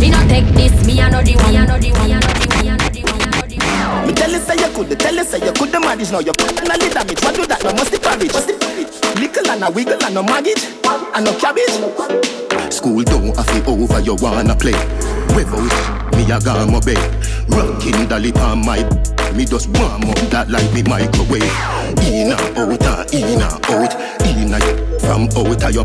Me 0.00 0.10
no 0.10 0.20
take 0.28 0.48
this, 0.54 0.86
me. 0.86 0.94
Me. 0.94 1.00
I 1.02 1.10
know 1.10 1.22
the 1.22 1.92
one. 1.92 2.35
Me 4.06 4.12
tell 4.14 4.30
you 4.30 4.38
say 4.38 4.54
you 4.54 4.70
could, 4.70 4.98
tell 5.00 5.14
you 5.14 5.24
say 5.24 5.44
you 5.44 5.52
could 5.52 5.72
the 5.72 5.80
manage 5.80 6.12
now. 6.12 6.20
You 6.20 6.30
and 6.30 6.70
a 6.70 6.78
little 6.78 7.02
what 7.26 7.34
do 7.34 7.46
that? 7.46 7.58
No 7.64 7.72
must 7.74 7.90
the 7.90 7.98
cabbage. 7.98 8.30
Little 9.18 9.50
and 9.50 9.64
a 9.64 9.70
wiggle 9.70 9.98
and 10.04 10.14
no 10.14 10.22
maggage 10.22 10.62
and 10.86 11.24
no 11.24 11.34
cabbage. 11.42 11.74
School 12.72 13.02
don't 13.02 13.34
have 13.34 13.50
it 13.50 13.66
over, 13.66 14.00
you 14.00 14.14
wanna 14.22 14.54
play. 14.54 14.78
Without 15.34 16.14
me 16.14 16.22
a 16.30 16.38
gone 16.38 16.70
my 16.70 16.78
bed, 16.80 17.02
rocking 17.50 18.06
the 18.06 18.18
lip 18.20 18.38
on 18.38 18.64
my. 18.64 18.78
Me 19.34 19.44
just 19.44 19.68
warm 19.74 20.06
up 20.06 20.16
that 20.30 20.48
like 20.48 20.70
me 20.72 20.82
microwave. 20.86 21.42
In 22.06 22.30
and 22.30 22.56
out, 22.56 22.86
ah, 22.86 23.04
in 23.10 23.42
and 23.42 23.42
out, 23.42 23.92
in 24.22 24.54
and 24.54 24.62
from 25.02 25.26
out 25.34 25.62
of 25.66 25.74
your. 25.74 25.84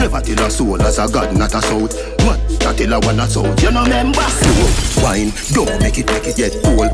Never 0.00 0.20
tell 0.20 0.46
a 0.46 0.50
soul 0.50 0.80
as 0.80 0.98
a 0.98 1.06
god, 1.12 1.36
not 1.36 1.54
a 1.54 1.60
soul. 1.60 1.88
What? 2.24 2.40
That 2.60 2.78
tell 2.78 2.92
a 2.94 2.98
one 3.00 3.20
a 3.20 3.28
soul. 3.28 3.52
You 3.60 3.70
know 3.70 3.84
remember? 3.84 4.24
Slow 4.32 5.04
wine, 5.04 5.32
don't 5.52 5.80
make 5.80 5.98
it, 5.98 6.06
make 6.06 6.26
it 6.26 6.38
yet 6.38 6.56
cold. 6.64 6.88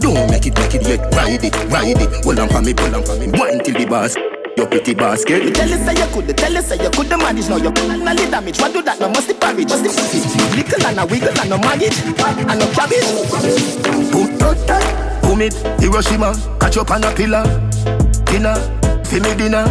Don't 0.00 0.30
make 0.30 0.46
it, 0.46 0.56
make 0.58 0.74
it 0.74 0.86
yet 0.86 1.00
ride 1.14 1.42
it, 1.42 1.54
ride 1.70 2.00
it. 2.00 2.24
Hold 2.24 2.38
on 2.38 2.48
for 2.48 2.62
me, 2.62 2.74
hold 2.78 2.94
on 2.94 3.02
for 3.04 3.16
me. 3.16 3.26
Wine 3.28 3.62
till 3.64 3.74
the 3.74 3.86
bars. 3.86 4.16
Your 4.56 4.66
pretty 4.66 4.94
basket. 4.94 5.44
Me 5.44 5.52
tell 5.52 5.68
you 5.68 5.76
say 5.76 5.92
you 5.92 6.06
could, 6.14 6.36
tell 6.36 6.52
you 6.52 6.62
say 6.62 6.82
you 6.82 6.90
could 6.90 7.10
manage. 7.10 7.48
Now 7.48 7.56
you 7.56 7.70
can't 7.72 8.00
only 8.00 8.30
damage. 8.30 8.58
What 8.58 8.72
do 8.72 8.80
that? 8.82 8.98
No 8.98 9.08
must 9.10 9.28
the 9.28 9.34
parage. 9.34 9.68
Must 9.68 9.84
the 9.84 10.56
Little 10.56 10.86
and 10.86 11.00
a 11.00 11.04
wiggle 11.04 11.38
and 11.38 11.50
no 11.50 11.58
maggage 11.58 12.00
and 12.00 12.58
no 12.58 12.66
cabbage. 12.72 13.04
Boom, 14.10 14.38
boom 15.20 15.42
it, 15.42 15.52
Hiroshima. 15.78 16.32
Catch 16.58 16.78
up 16.78 16.90
on 16.90 17.04
a 17.04 17.12
pillar. 17.12 17.44
Dinner, 18.24 18.56
fi 19.04 19.20
me 19.20 19.34
dinner. 19.36 19.66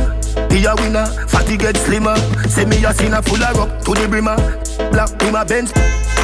Be 0.50 0.66
a 0.66 0.76
winner, 0.76 1.06
fatty 1.28 1.58
get 1.58 1.78
slimmer. 1.78 2.16
Say 2.48 2.66
me 2.66 2.84
a 2.86 2.94
sinner 2.94 3.22
full 3.24 3.42
of 3.42 3.58
rock 3.58 3.82
to 3.86 3.94
the 3.94 4.08
brimmer. 4.08 4.38
Black 4.92 5.10
my 5.32 5.44
Benz. 5.44 5.72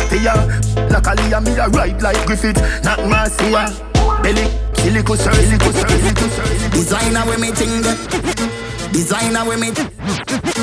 Tia, 0.10 0.36
luckily 0.92 1.34
I'm 1.34 1.44
me 1.44 1.58
a 1.58 1.68
ride 1.70 2.02
like 2.02 2.24
Griffith, 2.28 2.62
not 2.84 3.00
Marcia. 3.08 3.91
Belly, 4.24 4.46
silico, 4.76 5.18
sir, 5.18 5.34
silico, 5.34 5.72
sir, 5.72 5.88
silico, 5.90 6.30
sir. 6.30 6.70
Designer 6.72 7.26
with 7.26 7.40
me 7.40 7.52
ting. 7.52 7.82
Designer 8.94 9.46
with 9.46 9.60
me 9.60 9.72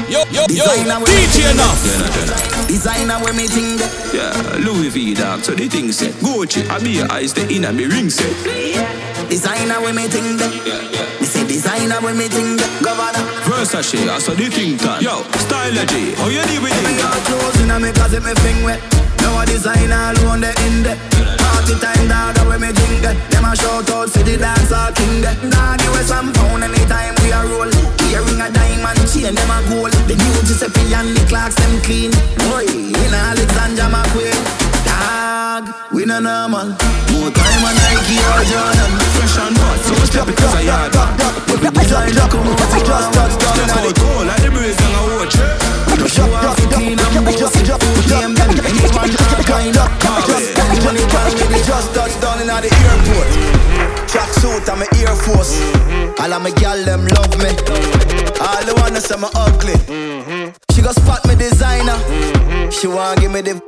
Yo, 0.08 0.22
yo, 0.30 0.42
yo, 0.42 0.46
Designer 0.46 1.00
with 1.00 1.10
DJ 1.10 1.42
me 1.42 1.50
enough. 1.50 2.68
Designer 2.68 3.18
with 3.18 3.34
me 3.34 3.48
ting. 3.48 3.78
Yeah, 4.14 4.30
Louis 4.64 4.90
V 4.90 5.14
dog, 5.14 5.40
so 5.40 5.54
the 5.54 5.66
thing 5.68 5.90
set. 5.90 6.12
Gucci, 6.22 6.68
I 6.70 6.78
be 6.78 6.90
your 7.02 7.10
eyes, 7.10 7.34
the 7.34 7.48
inner 7.52 7.72
me 7.72 7.86
ring 7.86 8.10
set. 8.10 8.30
Designer 9.28 9.80
with 9.80 9.96
me 9.96 10.06
ting. 10.06 10.38
Me 11.18 11.26
say 11.26 11.46
designer 11.46 12.00
with 12.00 12.16
me 12.16 12.28
ting. 12.28 12.56
Governor. 12.84 13.26
Versace, 13.42 14.06
I 14.08 14.18
saw 14.20 14.34
the 14.34 14.46
thing 14.50 14.76
done 14.76 15.02
Yo, 15.02 15.24
stylegy, 15.48 16.14
how 16.14 16.28
you 16.28 16.38
live 16.38 16.62
with 16.62 16.72
it? 16.72 16.84
Me 16.86 16.94
it? 16.94 17.02
got 17.02 17.26
clothes 17.26 17.60
in 17.60 17.82
me 17.82 17.90
cause 17.92 18.14
it 18.14 18.22
me 18.22 18.34
fing 18.38 18.62
wet. 18.62 18.80
Now 19.18 19.42
a 19.42 19.46
designer 19.46 20.12
alone 20.14 20.42
the 20.42 20.52
in 20.66 20.82
there 20.84 21.47
Party 21.68 21.84
time 21.84 22.08
dog 22.08 22.48
when 22.48 22.60
me 22.64 22.72
drink 22.72 23.04
Them 23.04 23.44
a 23.44 23.52
shout 23.52 23.90
out 23.92 24.08
see 24.08 24.24
the 24.24 24.40
dance 24.40 24.72
king 24.96 25.20
that 25.20 25.36
Dog 25.52 25.76
you 25.84 25.92
some 26.00 26.32
pound 26.32 26.64
anytime 26.64 27.12
we 27.20 27.28
a 27.28 27.44
roll 27.44 27.68
Earring 28.08 28.40
a 28.40 28.48
diamond 28.48 29.04
chain 29.04 29.36
them 29.36 29.52
a 29.52 29.60
gold 29.68 29.92
The 30.08 30.16
new 30.16 30.36
Giuseppe 30.48 30.80
and 30.96 31.12
the 31.12 31.20
clocks 31.28 31.60
them 31.60 31.76
clean 31.84 32.08
Boy 32.48 32.64
in 32.72 33.12
Alexander 33.12 33.84
McQueen 33.84 34.40
Dog 34.88 35.68
we 35.92 36.08
no 36.08 36.24
normal 36.24 36.72
More 37.12 37.28
time 37.36 37.60
on 37.60 37.76
Nike 37.84 38.16
or 38.16 38.42
Jordan 38.48 38.92
Fresh 39.12 39.36
and 39.36 39.56
hot, 39.60 39.78
so 39.84 39.94
step 40.08 40.24
because 40.24 40.54
I 40.56 40.64
yard 40.64 40.96
Design 40.96 42.16
look 42.16 42.32
just 42.80 43.12
touch 43.12 43.36
down 43.36 43.60
Step 43.60 43.76
on 43.76 43.82
the 43.84 43.92
goal, 43.92 44.24
like 44.24 44.40
the 44.40 44.48
breeze 44.56 44.80
and 44.80 44.96
I 44.96 45.20
watch 45.20 45.36
it 45.36 45.67
Just 45.98 47.58
money 50.84 51.04
can 51.10 51.28
in 52.40 52.48
the 52.48 52.70
airport 52.70 53.28
Track 54.08 54.30
and 54.68 54.78
my 54.78 54.86
Air 54.96 55.14
All 56.20 56.32
of 56.32 56.42
my 56.42 56.50
gal 56.50 56.78
them 56.84 57.06
love 57.06 57.36
me 57.38 57.50
All 58.40 58.62
the 58.64 58.74
wanna 58.78 59.00
say 59.00 59.16
me 59.16 59.28
ugly 59.34 59.76
She 60.72 60.82
go 60.82 60.92
spot 60.92 61.26
me 61.26 61.34
designer 61.34 61.98
She 62.70 62.86
want 62.86 63.20
give 63.20 63.32
me 63.32 63.42
the 63.42 63.60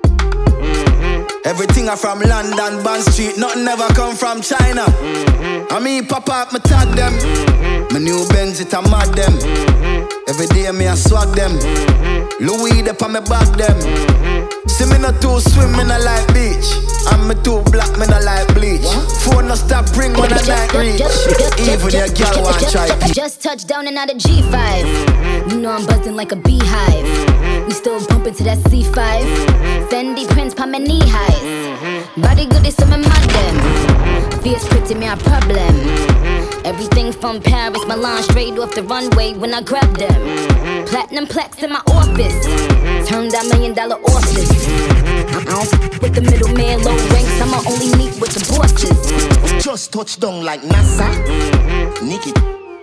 Everything 1.44 1.88
I 1.88 1.96
from 1.96 2.20
London, 2.20 2.84
Bond 2.84 3.02
Street, 3.02 3.38
nothing 3.38 3.66
ever 3.66 3.88
come 3.94 4.14
from 4.14 4.42
China. 4.42 4.84
I 5.70 5.80
mean, 5.82 6.06
pop 6.06 6.28
up, 6.28 6.52
me 6.52 6.60
tag 6.60 6.88
them. 6.94 7.79
My 7.92 7.98
new 7.98 8.24
Benz, 8.28 8.60
it 8.60 8.72
a 8.72 8.82
mad 8.82 9.10
them. 9.14 9.32
Mm-hmm. 9.34 10.30
Every 10.30 10.46
day 10.46 10.70
me 10.70 10.86
I 10.86 10.94
swag 10.94 11.34
them. 11.34 11.58
Mm-hmm. 11.58 12.46
Louis 12.46 12.88
up 12.88 13.02
on 13.02 13.12
me 13.14 13.20
back 13.20 13.50
them. 13.58 13.74
Mm-hmm. 13.82 14.68
See 14.68 14.86
me 14.86 14.98
not 14.98 15.20
too 15.20 15.40
swim, 15.40 15.72
me 15.72 15.82
not 15.82 16.00
like 16.06 16.26
beach. 16.32 16.70
And 17.10 17.26
me 17.26 17.34
too 17.42 17.62
black, 17.72 17.90
me 17.98 18.06
not 18.06 18.22
like 18.22 18.46
bleach. 18.54 18.86
Phone 19.26 19.48
no 19.48 19.56
stop 19.56 19.90
ring 19.96 20.12
when 20.14 20.32
I 20.32 20.40
night 20.46 20.72
reach. 20.74 21.02
Even 21.58 21.90
your 21.90 22.08
girl 22.14 22.46
want 22.46 22.62
try 22.70 22.86
peep. 23.02 23.14
Just 23.14 23.42
touched 23.42 23.66
down 23.66 23.88
and 23.88 23.98
out 23.98 24.10
of 24.10 24.18
G5. 24.18 25.50
You 25.50 25.60
know 25.60 25.72
I'm 25.72 25.84
buzzing 25.84 26.14
like 26.14 26.30
a 26.30 26.36
beehive. 26.36 27.66
We 27.66 27.72
still 27.72 27.98
bumping 28.06 28.34
to 28.34 28.44
that 28.44 28.58
C5. 28.70 28.94
Fendi 29.90 30.28
prints 30.28 30.54
pa 30.54 30.66
my 30.66 30.78
knee 30.78 31.02
highs. 31.04 32.14
Body 32.22 32.46
good 32.46 32.64
is 32.66 32.76
some 32.76 32.92
of 32.92 33.00
my 33.00 33.20
them. 33.34 34.42
Fierce 34.42 34.66
pretty 34.68 34.94
me 34.94 35.06
a 35.06 35.16
problem. 35.16 36.49
Everything 36.64 37.12
from 37.12 37.40
Paris, 37.40 37.84
Milan, 37.86 38.22
straight 38.22 38.58
off 38.58 38.74
the 38.74 38.82
runway 38.82 39.32
when 39.34 39.54
I 39.54 39.62
grab 39.62 39.96
them. 39.96 40.10
Mm-hmm. 40.10 40.86
Platinum 40.86 41.26
plaques 41.26 41.62
in 41.62 41.70
my 41.70 41.82
office. 41.86 42.46
Mm-hmm. 42.46 43.04
Turn 43.06 43.28
that 43.30 43.46
million 43.46 43.74
dollar 43.74 43.96
office. 43.96 44.50
I 45.34 45.44
don't 45.44 45.72
f- 45.72 46.02
with 46.02 46.14
the 46.14 46.20
middleman, 46.20 46.82
low 46.82 46.96
ranks. 47.12 47.40
I'ma 47.40 47.62
only 47.66 47.90
meet 47.96 48.20
with 48.20 48.32
the 48.34 48.44
bosses. 48.52 48.90
Mm-hmm. 48.90 49.58
Just 49.60 49.92
touch 49.92 50.20
down 50.20 50.44
like 50.44 50.60
NASA. 50.60 51.08
Mm-hmm. 51.24 52.08
Nikki, 52.08 52.32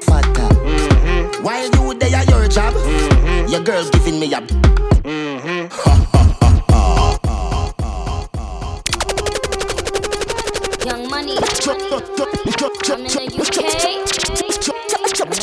fatta. 0.05 0.47
Mm-hmm. 0.55 1.43
While 1.43 1.69
you 1.69 1.93
there, 1.99 2.23
your 2.25 2.47
job. 2.47 2.73
Mm-hmm. 2.73 3.51
Your 3.51 3.61
girl's 3.61 3.89
giving 3.91 4.19
me 4.19 4.33
a. 4.33 4.41
mm 5.07 6.06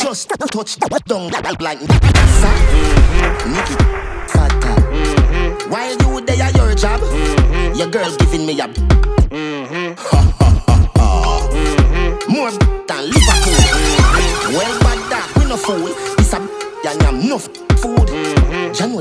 Just 0.05 0.29
touch 0.51 0.79
down 1.07 1.31
like 1.61 1.81
Nikki, 1.81 3.75
While 5.69 5.97
you 5.97 6.21
your 6.51 6.75
job, 6.75 7.01
your 7.77 7.89
giving 8.17 8.47
me. 8.47 8.55
More 12.29 12.51
than 12.51 13.03
Liverpool. 13.11 13.59
Well, 14.53 14.75
we 15.37 15.45
no. 15.57 15.95
It's 16.19 16.33
a 16.33 16.39
I'm 17.07 17.29
no 17.29 17.39
food. 17.39 18.09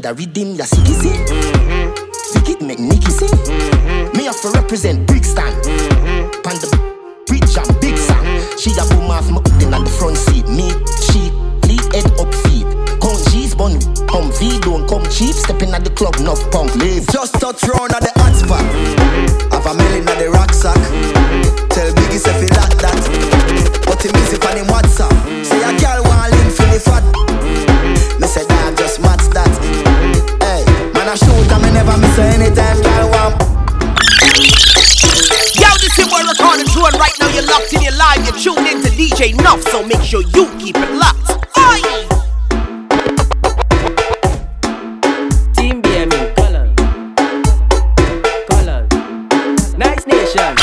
That 0.03 0.15
redeem 0.17 0.55
your 0.55 0.65
city. 0.65 0.93
Ticket 2.33 2.61
make 2.61 2.79
Nikki 2.79 3.11
see. 3.11 3.29
Me 4.17 4.27
represent 4.53 5.07
Brixton 5.07 5.53
pan 6.43 6.59
the 6.59 6.67
bridge 7.25 7.55
and 7.55 7.71
big 7.79 7.97
Sam. 7.97 8.21
She 8.59 8.75
a 8.75 8.83
boom 8.91 9.09
off 9.09 9.31
my 9.31 9.39
cooking 9.41 9.73
on 9.73 9.87
the 9.87 9.89
front 9.89 10.19
seat. 10.19 10.45
Me, 10.51 10.67
she, 11.07 11.31
lead 11.65 11.83
head 11.95 12.11
up 12.19 12.29
feet. 12.43 12.67
Come 12.99 13.17
G's 13.31 13.55
bun, 13.55 13.79
come 14.11 14.29
V, 14.37 14.59
don't 14.59 14.85
come 14.87 15.07
cheap. 15.07 15.33
Stepping 15.33 15.71
at 15.71 15.83
the 15.83 15.91
club, 15.95 16.19
not 16.19 16.37
punk, 16.51 16.75
leave. 16.75 17.07
Just 17.07 17.39
a 17.41 17.55
round 17.71 17.95
at 17.95 18.03
the 18.03 18.11
hot 18.19 18.35
spot. 18.35 18.63
Have 19.55 19.65
a 19.65 19.73
million 19.73 20.07
at 20.07 20.19
the 20.19 20.29
rucksack. 20.29 20.77
Tell 21.71 21.89
Biggie 21.95 22.19
say 22.19 22.35
he 22.43 22.51
like 22.51 22.75
that. 22.83 22.99
But 23.87 24.03
he 24.03 24.11
missing 24.11 24.43
if 24.43 24.45
on 24.45 24.57
him 24.59 24.67
WhatsApp. 24.67 25.15
Say 25.47 25.63
a 25.63 25.71
girl 25.79 26.03
want 26.03 26.31
link 26.35 26.51
for 26.51 26.67
the 26.67 26.79
fat. 26.79 27.22
make 39.93 40.03
sure 40.03 40.21
you 40.21 40.45
keep 40.59 40.75
it 40.77 40.91
locked. 40.95 41.29
Aye. 41.55 42.07
Team 45.55 45.81
BME, 45.81 46.21
color, 46.35 46.67
color, 48.49 48.81
nice 49.77 50.05
nation. 50.07 50.53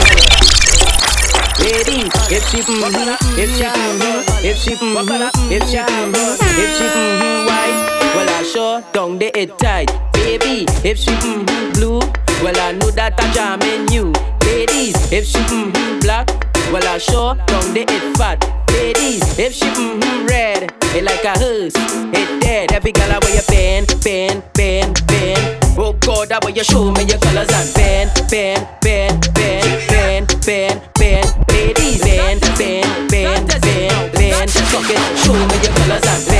Lady, 1.60 2.00
if 2.34 2.42
she 2.50 2.60
mm-hmm, 2.62 3.38
if 3.38 3.50
she 3.54 3.64
mm-hmm, 3.64 4.44
if 4.44 4.58
she 4.62 4.74
mm-hmm, 4.74 5.52
if 5.52 5.62
she 5.70 5.78
hmm, 5.78 6.14
if 6.62 6.70
she 6.76 6.86
hmm, 6.90 7.46
white, 7.46 7.78
well 8.14 8.30
I 8.30 8.42
sure 8.42 8.82
don't 8.92 9.18
they 9.18 9.30
it 9.34 9.58
tight, 9.58 9.90
baby. 10.12 10.66
If 10.82 10.98
she 10.98 11.10
mm-hmm, 11.10 11.72
blue, 11.74 12.00
well 12.42 12.58
I 12.58 12.72
know 12.72 12.90
that 12.92 13.14
I 13.18 13.32
charming 13.32 13.88
you, 13.92 14.12
ladies. 14.44 14.96
If 15.12 15.26
she 15.26 15.38
mm-hmm, 15.38 16.00
black. 16.00 16.50
Well, 16.72 16.86
I 16.86 16.98
sure 16.98 17.34
don't 17.46 17.74
they 17.74 17.82
it 17.82 18.16
first. 21.60 21.76
Hit 21.76 22.40
that, 22.42 22.72
every 22.72 22.92
girl 22.92 23.10
I 23.10 23.18
wear 23.18 23.34
your 23.34 23.44
bend, 23.48 23.88
bend, 24.02 24.42
bend, 24.54 25.06
bend. 25.06 25.76
Oh 25.76 25.92
God, 25.92 26.32
I 26.32 26.38
wear 26.42 26.54
you 26.54 26.64
show 26.64 26.90
me 26.92 27.04
your 27.04 27.18
colors 27.18 27.50
and 27.50 27.74
bend, 27.74 28.10
bend, 28.30 28.66
bend, 28.82 29.28
bend, 29.34 29.88
bend, 29.88 30.28
bend, 30.44 30.80
bend. 30.98 31.28
Ladies, 31.52 32.00
bend, 32.00 32.40
bend, 32.56 33.10
bend, 33.10 33.48
bend, 33.60 34.12
bend. 34.12 34.50
Fuck 34.50 34.90
it, 34.90 35.18
show 35.18 35.32
me 35.34 35.56
your 35.64 35.74
colors 35.76 36.06
and 36.06 36.26
bend. 36.26 36.39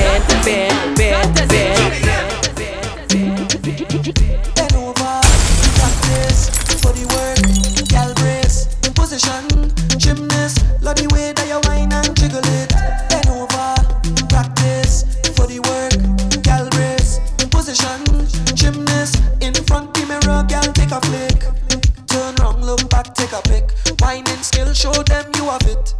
show 24.94 25.02
them 25.02 25.30
you 25.36 25.44
have 25.44 25.66
it. 25.66 25.94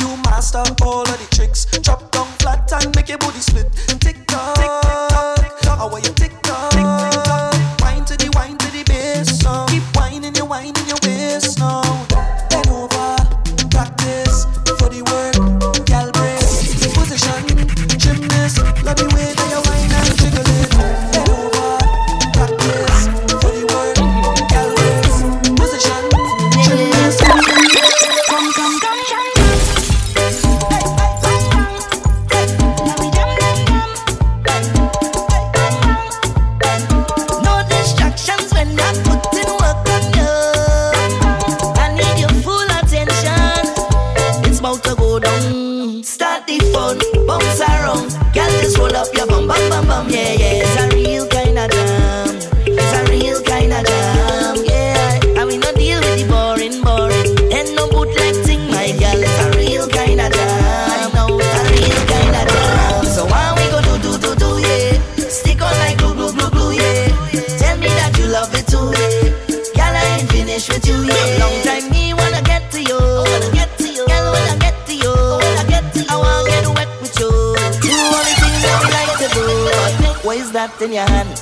You 0.00 0.16
master 0.24 0.62
all 0.82 1.02
of 1.02 1.18
the 1.18 1.28
tricks. 1.34 1.64
Drop 1.82 2.10
down 2.12 2.26
flat 2.38 2.70
and 2.72 2.94
make 2.94 3.08
your 3.08 3.18
body 3.18 3.38
split. 3.38 3.95
in 80.86 80.92
your 80.92 81.08
hand. 81.08 81.35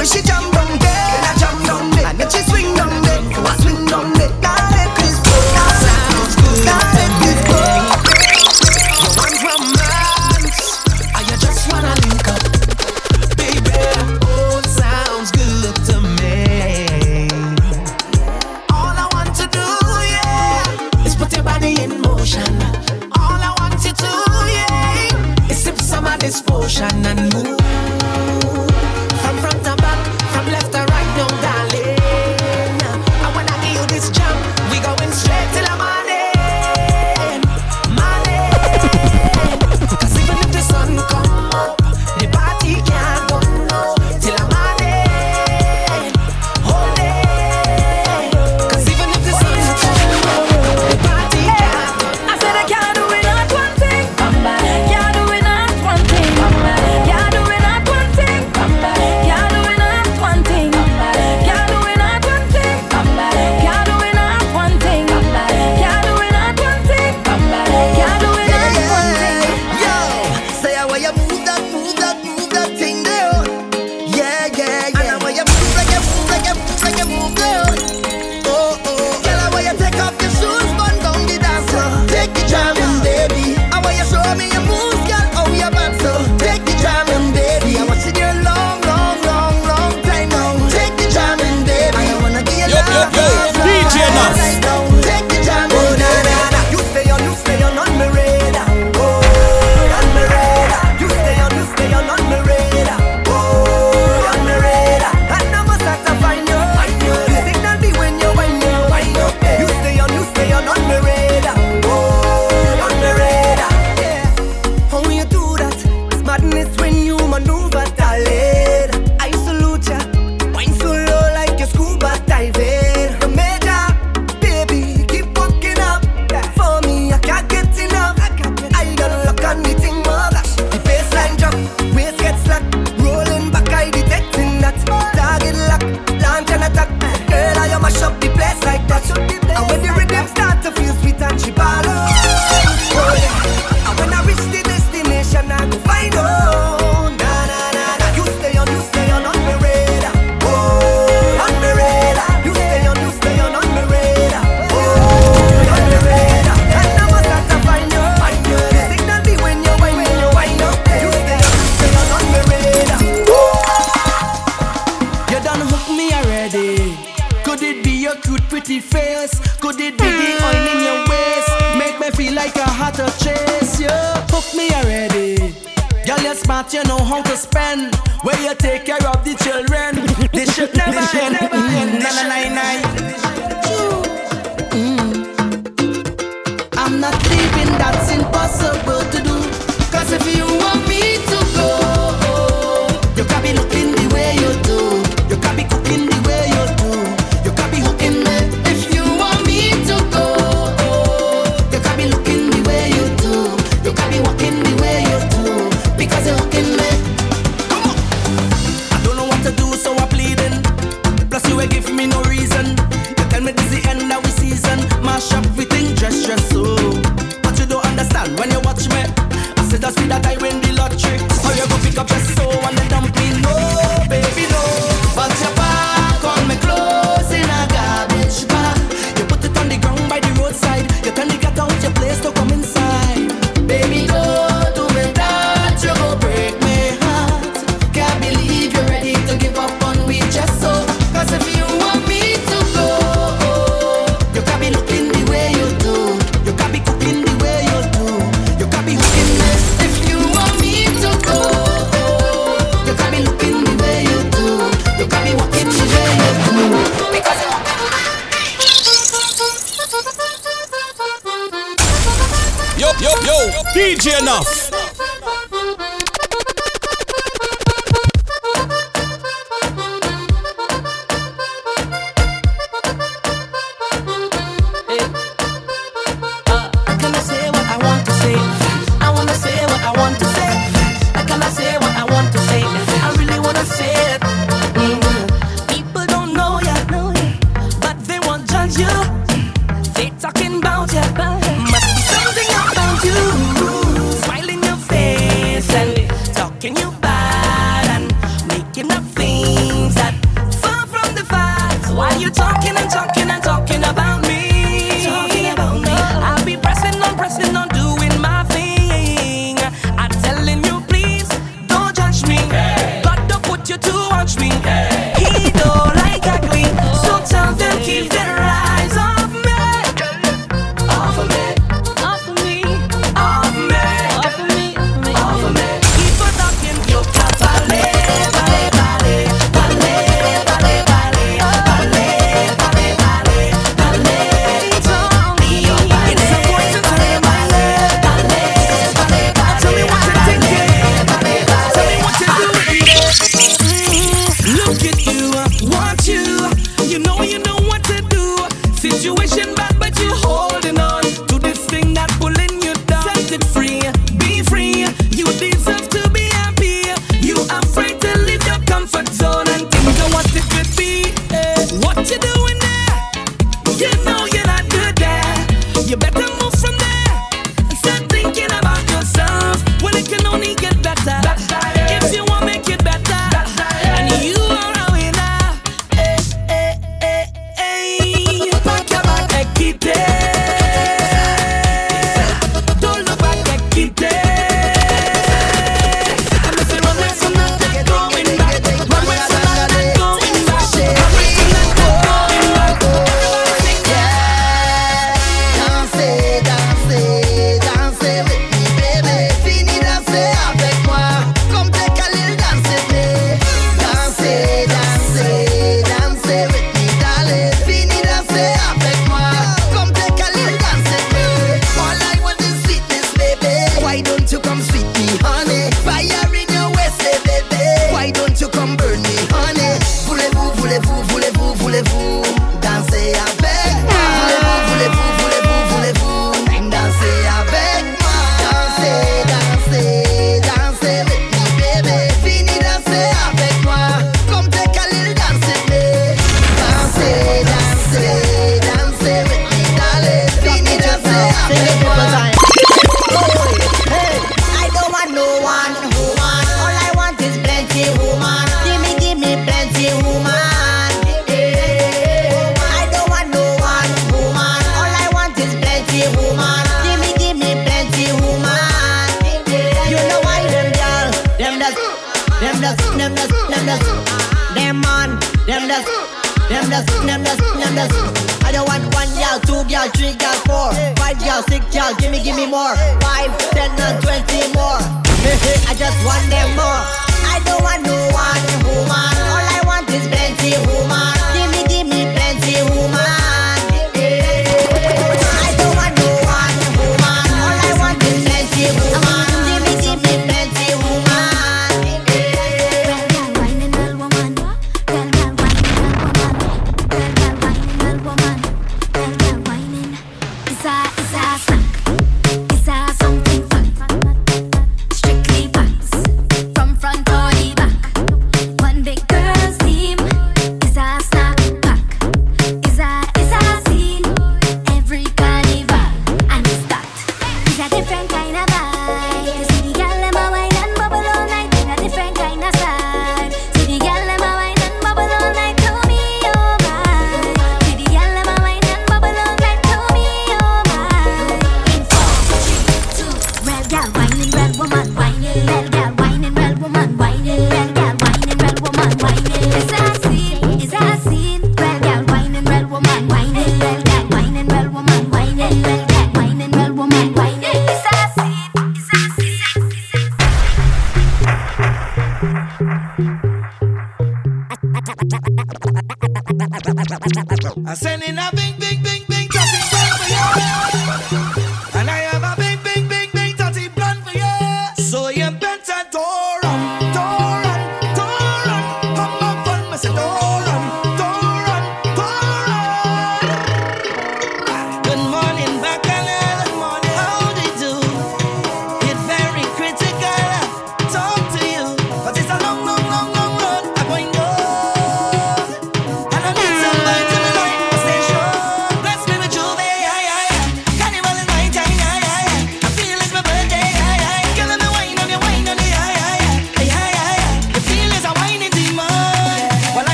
Way 0.00 0.06
she 0.06 0.22
jam 0.22 0.49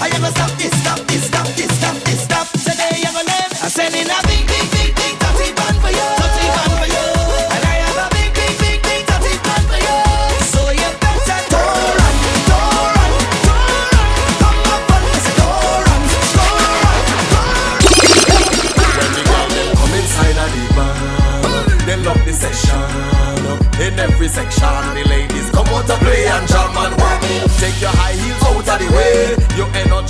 I 0.00 0.08
never 0.10 0.26
stop 0.26 0.50
this. 0.58 0.77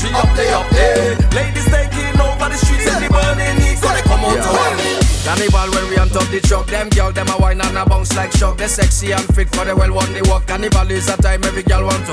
she 0.08 0.14
up 0.14 0.36
there, 0.36 0.54
up 0.56 0.70
there. 0.70 1.16
Ladies 1.36 1.68
taking 1.68 2.20
over 2.20 2.48
the 2.48 2.56
streets 2.56 2.88
and 2.88 3.02
they 3.02 3.08
burning 3.08 3.56
knees, 3.60 3.80
so 3.80 3.88
they 3.92 4.02
come 4.02 4.24
out 4.24 4.40
to 4.40 4.50
win. 4.50 5.04
Cannibal 5.24 5.68
when 5.76 5.90
we 5.90 5.96
on 5.98 6.08
top 6.08 6.26
the 6.32 6.40
truck, 6.40 6.66
them 6.66 6.88
girl 6.90 7.12
them 7.12 7.28
a 7.28 7.36
wine 7.36 7.60
and 7.60 7.76
a 7.76 7.84
bounce 7.84 8.16
like 8.16 8.32
shock. 8.32 8.56
They 8.56 8.66
sexy 8.66 9.12
and 9.12 9.24
fit 9.34 9.54
for 9.54 9.64
the 9.64 9.76
well 9.76 9.92
one 9.92 10.12
they 10.12 10.22
walk. 10.22 10.46
Cannibal 10.46 10.90
is 10.90 11.08
a 11.08 11.16
time 11.20 11.44
every 11.44 11.62
girl 11.62 11.84
want 11.84 12.04
to. 12.06 12.12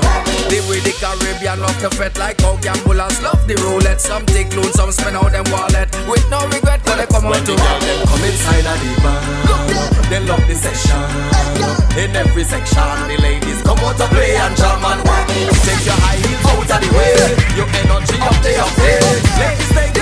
Live 0.52 0.68
with 0.68 0.84
the 0.84 0.92
Caribbean 1.00 1.60
love 1.60 1.78
to 1.80 1.90
fet 1.90 2.18
like 2.18 2.40
how 2.40 2.56
gamblers 2.56 3.22
love 3.22 3.40
the 3.48 3.56
roulette. 3.64 4.00
Some 4.00 4.26
take 4.26 4.54
loans, 4.54 4.74
some 4.74 4.92
spend 4.92 5.16
out 5.16 5.32
them 5.32 5.46
wallet 5.50 5.88
with 6.08 6.28
no 6.30 6.44
regret. 6.48 6.84
Cause 6.84 6.98
they 6.98 7.06
come 7.06 7.24
when 7.24 7.40
out 7.40 7.46
to. 7.46 7.52
When 7.52 7.56
the 7.56 7.64
girl 7.64 7.80
them 7.80 8.06
come 8.06 8.24
inside 8.28 8.66
of 8.68 8.78
the 8.84 8.90
bar, 9.00 10.10
they 10.10 10.20
love 10.20 10.44
the 10.46 10.54
session. 10.54 11.75
In 11.96 12.14
every 12.14 12.44
section, 12.44 13.08
the 13.08 13.16
ladies 13.22 13.62
come 13.62 13.78
out 13.78 13.96
to 13.96 14.06
play 14.08 14.36
and 14.36 14.54
jam 14.54 14.84
and 14.84 15.00
work. 15.08 15.28
Take 15.64 15.80
your 15.88 15.96
high 15.96 16.20
heels 16.20 16.44
out 16.44 16.60
of 16.60 16.80
the 16.84 16.90
way, 16.92 17.16
your 17.56 17.66
energy 17.72 18.20
up 18.20 18.36
the 18.44 18.52
up 18.60 18.72
there. 18.76 19.00
Ladies, 19.40 19.72
take 19.72 19.95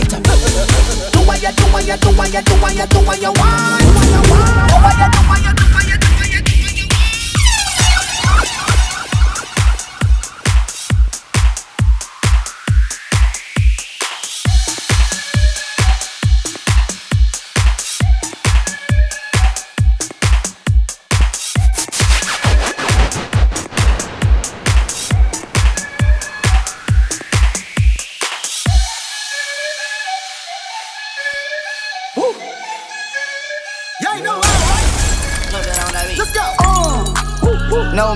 it. 0.00 1.12
Do 1.12 1.20
what 1.26 1.42
you, 1.42 1.52
do 1.52 1.64
what 1.72 1.86
you, 1.86 1.96
do 1.96 2.08
what 2.16 2.32
you, 2.32 2.42
do 2.42 2.54
what 2.60 2.74
you, 2.74 2.86
do 2.86 2.98
what 3.06 3.20
you 3.20 3.32
want. 3.32 3.82
What 3.84 4.06
you 4.06 4.22
want. 4.30 4.82
What 4.82 4.98
you, 4.98 5.08
do 5.12 5.20
what 5.28 5.40
you, 5.44 5.52
do 5.54 5.67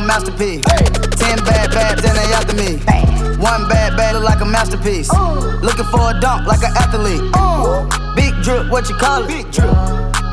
Masterpiece. 0.07 0.65
Ten 1.17 1.39
bad 1.45 1.71
babs 1.71 2.05
and 2.05 2.17
they 2.17 2.33
after 2.35 2.55
me. 2.57 2.77
One 3.41 3.69
bad 3.69 3.97
bad 3.97 4.15
look 4.15 4.25
like 4.25 4.41
a 4.41 4.45
masterpiece. 4.45 5.11
Looking 5.63 5.85
for 5.87 6.11
a 6.11 6.21
dunk 6.21 6.47
like 6.47 6.63
an 6.63 6.73
athlete. 6.77 7.23
Big 8.15 8.35
drip, 8.43 8.71
what 8.71 8.89
you 8.89 8.97
call 8.97 9.25
it? 9.25 9.29
Big 9.29 9.51
drip. 9.51 9.71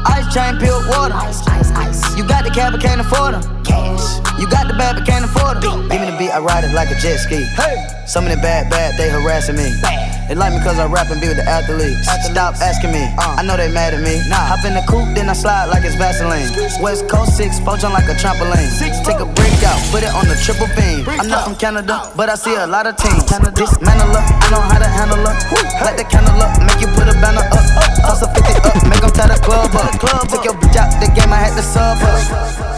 Ice 0.06 0.34
chain, 0.34 0.58
pure 0.58 0.80
water. 0.90 1.14
Ice, 1.16 1.48
ice, 1.48 1.72
ice. 1.72 2.18
You 2.18 2.28
got 2.28 2.44
the 2.44 2.52
cab, 2.52 2.74
but 2.74 2.82
can't 2.82 3.02
afford 3.02 3.36
them. 3.36 3.64
Cash. 3.64 4.29
You 4.40 4.48
got 4.48 4.72
the 4.72 4.74
bad, 4.74 4.96
but 4.96 5.06
can't 5.06 5.28
afford 5.28 5.60
them. 5.60 5.92
Give 5.92 6.00
me 6.00 6.08
the 6.08 6.18
beat, 6.18 6.32
I 6.32 6.40
ride 6.40 6.64
it 6.64 6.72
like 6.72 6.88
a 6.90 6.98
jet 6.98 7.20
ski. 7.20 7.44
Hey. 7.60 7.84
Some 8.08 8.24
of 8.24 8.32
the 8.32 8.40
bad, 8.40 8.72
bad, 8.72 8.96
they 8.96 9.12
harassing 9.12 9.60
me. 9.60 9.68
Bad. 9.84 10.32
They 10.32 10.38
like 10.38 10.54
me 10.54 10.62
cause 10.62 10.78
I 10.78 10.86
rap 10.86 11.10
and 11.10 11.20
be 11.20 11.28
with 11.28 11.42
the 11.42 11.48
athletes. 11.50 12.06
Stop 12.24 12.56
asking 12.62 12.94
me, 12.94 13.02
I 13.18 13.42
know 13.42 13.58
they 13.58 13.68
mad 13.68 13.98
at 13.98 14.02
me. 14.06 14.22
Nah. 14.30 14.48
Hop 14.48 14.64
in 14.64 14.78
the 14.78 14.86
coupe, 14.86 15.12
then 15.18 15.28
I 15.28 15.34
slide 15.34 15.74
like 15.74 15.84
it's 15.84 15.98
Vaseline. 15.98 16.48
West 16.80 17.10
Coast 17.10 17.36
6, 17.36 17.60
four 17.66 17.82
jump 17.82 17.98
like 17.98 18.06
a 18.06 18.16
trampoline. 18.16 18.70
Six, 18.70 19.02
Take 19.02 19.20
a 19.20 19.26
break 19.26 19.58
out, 19.66 19.82
put 19.90 20.06
it 20.06 20.14
on 20.14 20.30
the 20.30 20.38
triple 20.40 20.70
beam. 20.78 21.02
I'm 21.10 21.28
not 21.28 21.50
from 21.50 21.58
Canada, 21.58 22.14
but 22.16 22.30
I 22.30 22.36
see 22.38 22.54
a 22.54 22.68
lot 22.70 22.86
of 22.86 22.96
teams. 22.96 23.26
Dismantle 23.26 24.14
her, 24.14 24.24
I 24.24 24.48
know 24.54 24.62
how 24.62 24.80
to 24.80 24.88
handle 24.88 25.20
her. 25.26 25.36
Light 25.82 25.98
the 25.98 26.06
candle 26.06 26.38
up, 26.40 26.54
make 26.62 26.80
you 26.80 26.88
put 26.94 27.10
a 27.10 27.18
banner 27.18 27.42
up. 27.42 27.66
Toss 28.06 28.22
a 28.22 28.30
50 28.30 28.70
up, 28.70 28.78
make 28.86 29.02
them 29.02 29.10
tie 29.12 29.28
the 29.28 29.42
club 29.42 29.74
up. 29.74 29.98
Took 30.30 30.46
your 30.46 30.54
bitch 30.62 30.78
out 30.78 30.94
the 31.02 31.10
game, 31.10 31.34
I 31.34 31.42
had 31.42 31.58
to 31.58 31.66
sub 31.66 31.98
her. 31.98 32.69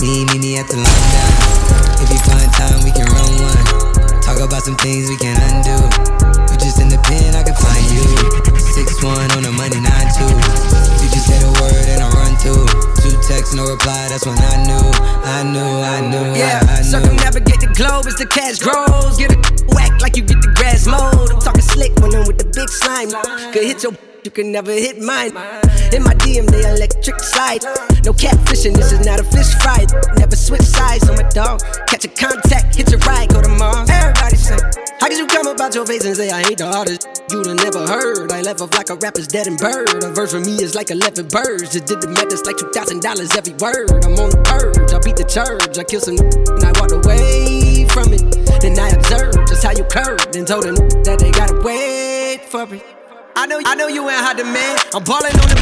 Me, 0.00 0.24
me, 0.32 0.38
me 0.40 0.56
at 0.56 0.64
the 0.66 0.80
London. 0.80 1.28
If 2.00 2.08
you 2.08 2.20
find 2.24 2.48
time, 2.56 2.80
we 2.84 2.90
can 2.90 3.04
run 3.04 3.30
one. 3.44 3.64
Talk 4.24 4.40
about 4.40 4.62
some 4.64 4.76
things 4.80 5.08
we 5.12 5.16
can 5.20 5.36
undo. 5.52 5.76
You 6.48 6.56
just 6.56 6.80
in 6.80 6.88
the 6.88 6.96
pen, 7.04 7.36
I 7.36 7.44
can 7.44 7.52
find 7.54 7.84
you. 7.92 8.00
Six 8.72 8.96
one 9.04 9.28
on 9.36 9.44
the 9.44 9.52
money, 9.52 9.76
nine 9.76 10.08
two. 10.16 10.24
You 11.04 11.06
just 11.12 11.28
say 11.28 11.36
a 11.44 11.52
word 11.60 11.84
and 11.92 12.00
I 12.00 12.08
run 12.16 12.32
through. 12.40 12.64
Two 13.04 13.12
texts, 13.28 13.52
no 13.54 13.68
reply. 13.68 14.08
That's 14.08 14.24
when 14.24 14.40
I 14.40 14.56
knew, 14.64 14.88
I 15.20 15.44
knew, 15.44 15.68
I 15.84 16.00
knew, 16.00 16.32
Yeah, 16.32 16.64
I, 16.64 16.80
I 16.80 16.80
knew. 16.80 16.88
circumnavigate 16.96 17.60
the 17.60 17.70
globe 17.76 18.08
as 18.08 18.16
the 18.16 18.24
cash 18.26 18.56
grows. 18.58 19.20
Get 19.20 19.36
a 19.36 19.38
whack 19.76 20.00
like 20.00 20.16
you 20.16 20.24
get 20.24 20.40
the 20.40 20.52
grass 20.56 20.86
mowed. 20.88 21.28
I'm 21.28 21.40
talking 21.44 21.60
slick 21.60 21.92
when 22.00 22.16
I'm 22.16 22.24
with 22.26 22.38
the 22.40 22.48
big 22.48 22.68
slime. 22.72 23.12
Could 23.52 23.64
hit 23.68 23.82
your, 23.84 23.92
you 24.24 24.30
can 24.30 24.52
never 24.52 24.72
hit 24.72 25.00
mine. 25.00 25.30
In 25.92 26.02
my 26.02 26.14
DM, 26.22 26.46
they 26.50 26.68
electric 26.68 27.18
slide. 27.20 27.62
No 28.04 28.12
catfishing, 28.12 28.76
this 28.76 28.92
is 28.92 29.04
not 29.04 29.20
a 29.20 29.24
fish 29.24 29.54
fry. 29.62 29.86
Never 30.16 30.36
switch 30.36 30.62
sides 30.62 31.08
on 31.08 31.16
my 31.16 31.28
dog. 31.30 31.60
Catch 31.86 32.04
a 32.04 32.08
contact, 32.08 32.76
hit 32.76 32.90
your 32.90 33.00
ride, 33.00 33.28
go 33.30 33.40
to 33.40 33.48
Mars. 33.48 33.88
Everybody 33.90 34.36
say, 34.36 34.58
How 35.00 35.08
could 35.08 35.18
you 35.18 35.26
come 35.26 35.46
about 35.46 35.74
your 35.74 35.86
face 35.86 36.04
and 36.04 36.16
say 36.16 36.30
I 36.30 36.40
ain't 36.42 36.58
the 36.58 36.66
hardest? 36.66 37.08
You'd 37.30 37.46
have 37.46 37.56
never 37.56 37.86
heard. 37.86 38.32
I 38.32 38.42
left 38.42 38.60
off 38.60 38.74
like 38.74 38.90
a 38.90 38.96
rapper's 38.96 39.26
dead 39.26 39.46
and 39.46 39.58
bird. 39.58 40.04
A 40.04 40.10
verse 40.12 40.32
for 40.32 40.40
me 40.40 40.62
is 40.62 40.74
like 40.74 40.90
11 40.90 41.28
birds. 41.28 41.72
Just 41.72 41.86
did 41.86 42.00
the 42.00 42.08
math, 42.08 42.32
it's 42.32 42.44
like 42.44 42.56
$2,000 42.56 43.00
every 43.36 43.54
word. 43.54 44.04
I'm 44.04 44.18
on 44.20 44.30
the 44.30 44.42
purge, 44.44 44.92
I 44.92 44.98
beat 45.00 45.16
the 45.16 45.24
church. 45.24 45.78
I 45.78 45.84
kill 45.84 46.00
some 46.00 46.18
and 46.18 46.64
I 46.64 46.72
walked 46.78 46.92
away 46.92 47.86
from 47.88 48.12
it. 48.12 48.22
Then 48.60 48.78
I 48.78 48.90
observed 48.90 49.48
just 49.48 49.64
how 49.64 49.72
you 49.72 49.84
curved 49.84 50.36
and 50.36 50.46
told 50.46 50.64
them 50.64 50.76
that 51.04 51.18
they 51.18 51.30
gotta 51.30 51.56
wait 51.64 52.44
for 52.44 52.68
it. 52.74 52.99
I 53.40 53.46
know, 53.48 53.56
I 53.64 53.72
know 53.72 53.88
you 53.88 54.04
ain't 54.04 54.20
hot 54.20 54.36
demand. 54.36 54.84
I'm 54.92 55.00
ballin' 55.00 55.32
on 55.32 55.48
the 55.48 55.56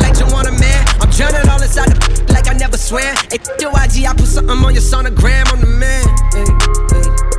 like 0.00 0.16
you 0.16 0.24
want 0.32 0.48
a 0.48 0.56
man. 0.56 0.80
I'm 1.04 1.12
drowning 1.12 1.44
all 1.52 1.60
inside 1.60 1.92
the 1.92 2.00
like 2.32 2.48
I 2.48 2.56
never 2.56 2.80
swam. 2.80 3.12
Hey, 3.28 3.36
your 3.60 3.76
IG, 3.76 4.08
I 4.08 4.16
put 4.16 4.24
something 4.24 4.56
on 4.56 4.72
your 4.72 4.80
sonogram. 4.80 5.44
I'm 5.52 5.60
the 5.60 5.68
man. 5.68 6.00
Hey, 6.32 6.48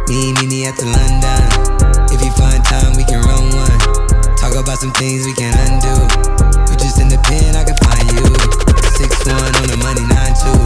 Me, 0.05 0.37
me, 0.37 0.45
me 0.45 0.69
at 0.69 0.77
the 0.77 0.85
London. 0.85 2.13
If 2.13 2.21
you 2.21 2.29
find 2.37 2.61
time, 2.61 2.93
we 2.93 3.09
can 3.09 3.25
run 3.25 3.41
one. 3.57 3.73
Talk 4.37 4.53
about 4.53 4.77
some 4.77 4.93
things 5.01 5.25
we 5.25 5.33
can 5.33 5.49
undo. 5.65 5.97
You 6.69 6.77
just 6.77 7.01
in 7.01 7.09
the 7.09 7.17
pen, 7.25 7.57
I 7.57 7.65
can 7.65 7.73
find 7.81 8.05
you. 8.05 8.29
Six 9.01 9.17
one 9.25 9.49
on 9.49 9.65
the 9.65 9.81
money, 9.81 10.05
nine 10.13 10.37
two. 10.37 10.61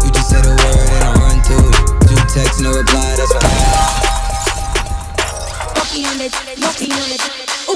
You 0.00 0.08
just 0.16 0.32
say 0.32 0.40
the 0.40 0.56
word 0.56 0.88
and 0.96 1.04
I 1.04 1.12
run 1.12 1.44
through. 1.44 1.76
Two 2.08 2.16
texts, 2.32 2.64
no 2.64 2.72
reply. 2.72 3.20
That's 3.20 3.36
what 3.36 3.44
I. 3.44 3.52
Walking 5.76 6.08
on 6.08 6.24
it, 6.24 6.32
walking 6.56 6.96
on 6.96 7.12
it. 7.12 7.45
Baby, 7.66 7.74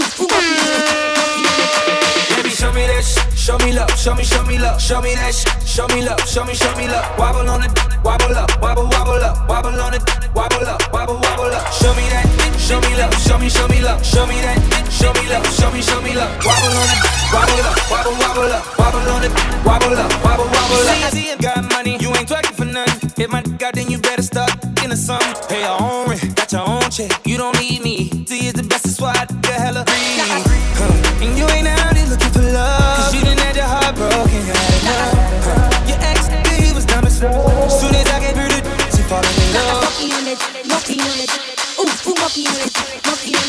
show 2.51 2.71
me 2.73 2.87
that 2.87 3.03
sh- 3.03 3.19
show 3.37 3.59
me 3.59 3.73
love, 3.73 3.91
show 3.99 4.15
me, 4.15 4.23
show 4.23 4.45
me 4.45 4.57
love, 4.59 4.81
show 4.81 5.01
me 5.03 5.15
that 5.17 5.35
sh- 5.35 5.45
show 5.67 5.89
me 5.89 6.05
love, 6.07 6.21
show 6.29 6.45
me, 6.45 6.55
show 6.55 6.73
me 6.77 6.87
love. 6.87 7.05
Wobble 7.19 7.49
on 7.51 7.65
it, 7.65 7.73
wobble 8.05 8.37
up, 8.37 8.51
wobble, 8.63 8.85
wobble 8.87 9.25
up, 9.25 9.49
wobble 9.49 9.81
on 9.81 9.95
it, 9.95 10.03
wobble 10.33 10.65
up, 10.67 10.93
wobble, 10.93 11.17
wobble 11.19 11.51
up. 11.51 11.73
Show 11.73 11.93
me 11.95 12.09
that, 12.15 12.40
show 12.71 12.81
me 12.87 12.95
love, 12.95 13.15
show 13.19 13.39
me, 13.39 13.49
show 13.51 13.67
me 13.67 13.81
love, 13.83 13.99
show 14.07 14.27
me 14.27 14.39
that, 14.47 14.59
show 14.95 15.11
me 15.19 15.27
love, 15.27 15.43
show 15.59 15.71
me, 15.75 15.83
show 15.83 16.01
me 16.01 16.15
love. 16.15 16.31
Wobble 16.47 16.71
on 16.79 16.87
it, 16.87 17.01
wobble 17.35 17.67
up, 17.67 17.75
wobble, 17.91 18.15
wobble 18.23 18.53
up, 18.55 18.63
wobble 18.79 19.11
on 19.11 19.23
it, 19.27 19.33
wobble 19.67 19.99
up, 19.99 20.11
wobble, 20.23 20.47
wobble 20.47 20.87
up. 20.87 20.99
You 21.03 21.11
see, 21.11 21.27
you 21.31 21.37
got 21.43 21.67
money, 21.75 21.99
you 21.99 22.15
ain't 22.15 22.31
twerking 22.31 22.55
for 22.55 22.65
nothing. 22.65 23.11
Hit 23.17 23.29
my 23.29 23.43
dick 23.43 23.61
out, 23.63 23.75
then 23.75 23.91
you 23.91 23.99
better 23.99 24.23
start 24.23 24.55
getting 24.77 24.95
some. 24.95 25.19
Pay 25.51 25.67
your 25.67 25.83
own 25.83 26.11
rent, 26.11 26.23
got 26.37 26.53
your 26.53 26.63
own 26.63 26.87
check. 26.95 27.11
You 27.27 27.39
don't 27.39 27.59
need 27.59 27.83
me. 27.83 28.25
See, 28.31 28.47
it's 28.47 28.55
the 28.55 28.63
best, 28.63 28.85
that's 28.87 29.01
why 29.01 29.19
I 29.19 29.27
get 29.27 29.59
hella 29.59 29.83
free. 29.91 30.63
Huh. 30.79 31.27
And 31.27 31.35
you 31.37 31.47
ain't 31.51 31.67
out 31.67 31.97
here 31.97 32.07
looking 32.07 32.31
for 32.31 32.47
love. 32.55 33.03
Cause 33.03 33.15
you 33.19 33.23
done 33.27 33.39
had 33.39 33.57
your 33.57 33.67
heart 33.67 33.97
broken, 33.99 34.31
you 34.47 34.55
had 34.55 34.75
enough. 34.79 35.19
Huh. 35.43 35.91
Your 35.91 35.99
ex, 36.07 36.31
he 36.55 36.71
was 36.71 36.87
dumb 36.87 37.05
as 37.05 37.19
fuck. 37.19 37.35
Soon 37.67 37.99
as 37.99 38.07
I 38.15 38.23
gave 38.23 38.39
her 38.39 38.47
the 38.47 38.63
she 38.95 39.03
falling 39.11 39.27
in 39.27 39.59
love. 39.59 39.83
Walking 39.83 40.13
on 40.15 40.27
it, 40.31 40.39
walking 40.71 41.01
on 41.03 41.19
it. 41.19 41.60
Ooh, 42.07 42.11
ooh, 42.11 42.15
walking 42.21 42.47
on 42.49 42.57
it, 42.61 42.73
walking 43.07 43.35
on. 43.37 43.45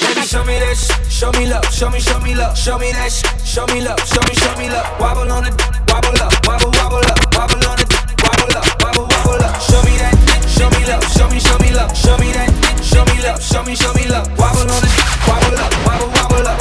Baby, 0.00 0.22
show 0.26 0.44
me 0.44 0.58
that 0.58 0.76
sh- 0.76 0.92
show 1.12 1.30
me 1.32 1.46
love, 1.46 1.64
show 1.72 1.88
me, 1.90 2.00
show 2.00 2.18
me 2.20 2.34
love, 2.34 2.56
show 2.56 2.78
me 2.78 2.92
that 2.92 3.10
sh- 3.12 3.24
show 3.44 3.66
me 3.72 3.80
love, 3.80 4.00
show 4.06 4.20
me, 4.28 4.34
show 4.34 4.54
me 4.58 4.68
love. 4.68 4.86
Wobble 5.00 5.30
on 5.32 5.46
it, 5.46 5.54
wobble 5.88 6.16
up, 6.20 6.32
wobble, 6.46 6.70
wobble 6.76 7.04
up, 7.04 7.18
wobble 7.36 7.62
on 7.68 7.78
it, 7.80 7.88
wobble 8.24 8.52
up, 8.56 8.66
wobble, 8.84 9.06
wobble 9.08 9.44
up. 9.44 9.56
Show 9.64 9.80
me 9.86 9.96
that, 10.00 10.14
show 10.48 10.68
me 10.70 10.82
love, 10.88 11.04
show 11.14 11.28
me, 11.30 11.38
show 11.40 11.56
me 11.58 11.70
love, 11.72 11.92
show 11.96 12.16
me 12.18 12.32
that, 12.32 12.50
show 12.84 13.04
me 13.04 13.16
love, 13.24 13.40
show 13.42 13.62
me, 13.64 13.74
show 13.76 13.92
me 13.94 14.04
love. 14.08 14.26
Wobble 14.38 14.68
on 14.68 14.82
it, 14.84 14.92
wobble 15.28 15.56
up, 15.60 15.72
wobble, 15.86 16.10
wobble 16.16 16.46
up. 16.48 16.58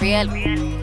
Real, 0.00 0.26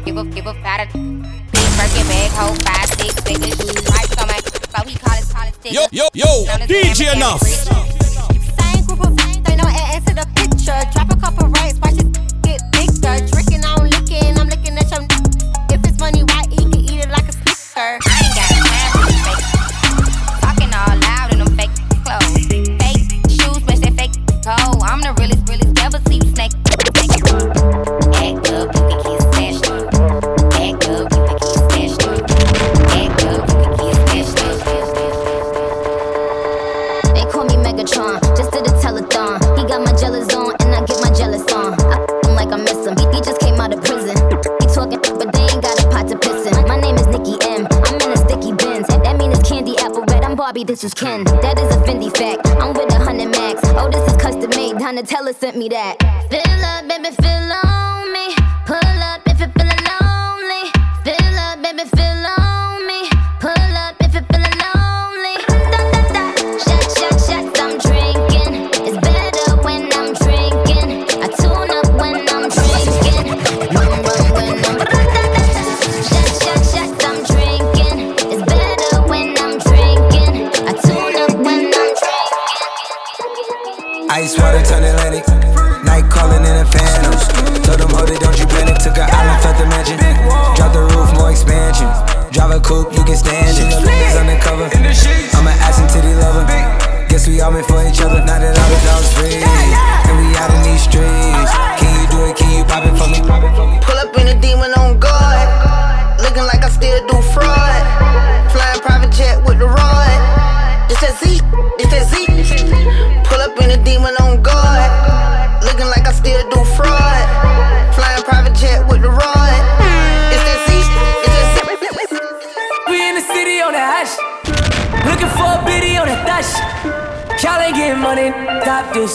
give 0.06 0.18
a 0.18 0.24
give 0.26 0.48
a 0.48 0.54
fatter. 0.62 0.88
Big 0.94 1.70
Birkin 1.78 2.06
bag, 2.08 2.32
hold 2.38 2.58
five 2.64 2.90
six 3.02 3.14
figures. 3.26 3.58
Pipes 3.86 4.16
on 4.22 4.28
my, 4.28 4.39
so 4.70 4.88
he 4.88 4.98
call 4.98 5.16
his 5.16 5.32
call 5.32 5.46
his 5.46 5.74
Yo, 5.74 5.86
yo, 5.92 6.08
yo, 6.14 6.28
DJ 6.68 7.14
Enuff. 7.14 8.09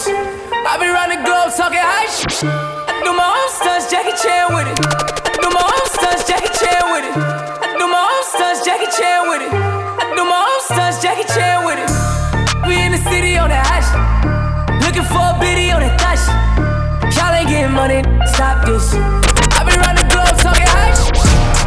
I 0.06 0.76
be 0.76 0.84
round 0.92 1.16
the 1.16 1.20
globe 1.24 1.48
talking 1.56 1.80
high 1.80 2.04
sh- 2.12 2.44
I 2.44 3.00
do 3.08 3.16
my 3.16 3.24
own 3.24 3.48
stunts, 3.56 3.88
Jackie 3.88 4.12
Chan 4.20 4.52
with 4.52 4.68
it. 4.68 4.76
I 4.84 5.32
do 5.40 5.48
my 5.48 5.64
own 5.64 5.86
stunts, 5.88 6.28
Jackie 6.28 6.52
Chan 6.52 6.92
with 6.92 7.08
it. 7.08 7.16
I 7.16 7.72
do 7.80 7.88
my 7.88 8.04
own 8.04 8.24
stunts, 8.28 8.60
Jackie 8.68 8.90
Chan 8.92 9.24
with 9.32 9.40
it. 9.48 9.48
I 9.48 10.04
do 10.12 10.20
my 10.28 10.36
own 10.44 10.60
stunts, 10.68 11.00
Jackie 11.00 11.24
Chan 11.32 11.64
with 11.64 11.80
it. 11.80 11.88
We 12.68 12.76
in 12.84 12.92
the 12.92 13.00
city 13.08 13.40
on 13.40 13.48
the 13.48 13.56
hash. 13.56 13.88
Looking 14.84 15.08
for 15.08 15.24
a 15.24 15.40
biddy 15.40 15.72
on 15.72 15.80
the 15.80 15.88
dash. 15.96 16.20
Y'all 17.16 17.32
ain't 17.32 17.48
getting 17.48 17.72
money, 17.72 18.04
stop 18.36 18.60
this. 18.68 18.92
I 19.56 19.64
be 19.64 19.72
round 19.80 19.96
the 19.96 20.04
globe 20.12 20.36
talking 20.36 20.68
high 20.68 20.92
sh- 20.92 21.16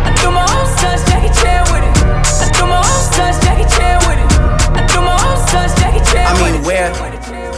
I 0.06 0.14
do 0.22 0.30
my 0.30 0.46
own 0.46 0.68
stunts, 0.78 1.02
Jackie 1.10 1.34
Chan 1.42 1.66
with 1.74 1.82
it. 1.82 1.94
I 2.06 2.54
do 2.54 2.70
my 2.70 2.78
own 2.86 3.02
stunts, 3.02 3.42
Jackie 3.42 3.66
Chan 3.66 3.98
with 4.06 4.22
it. 4.22 4.30
I 4.78 4.86
do 4.94 5.02
my 5.02 5.18
own 5.26 5.38
stunts, 5.50 5.74
Jackie 5.82 6.06
Chan 6.06 6.30
with 6.38 6.54
it. 6.54 6.54
I 6.54 6.54
mean, 6.54 6.62
where 6.62 7.17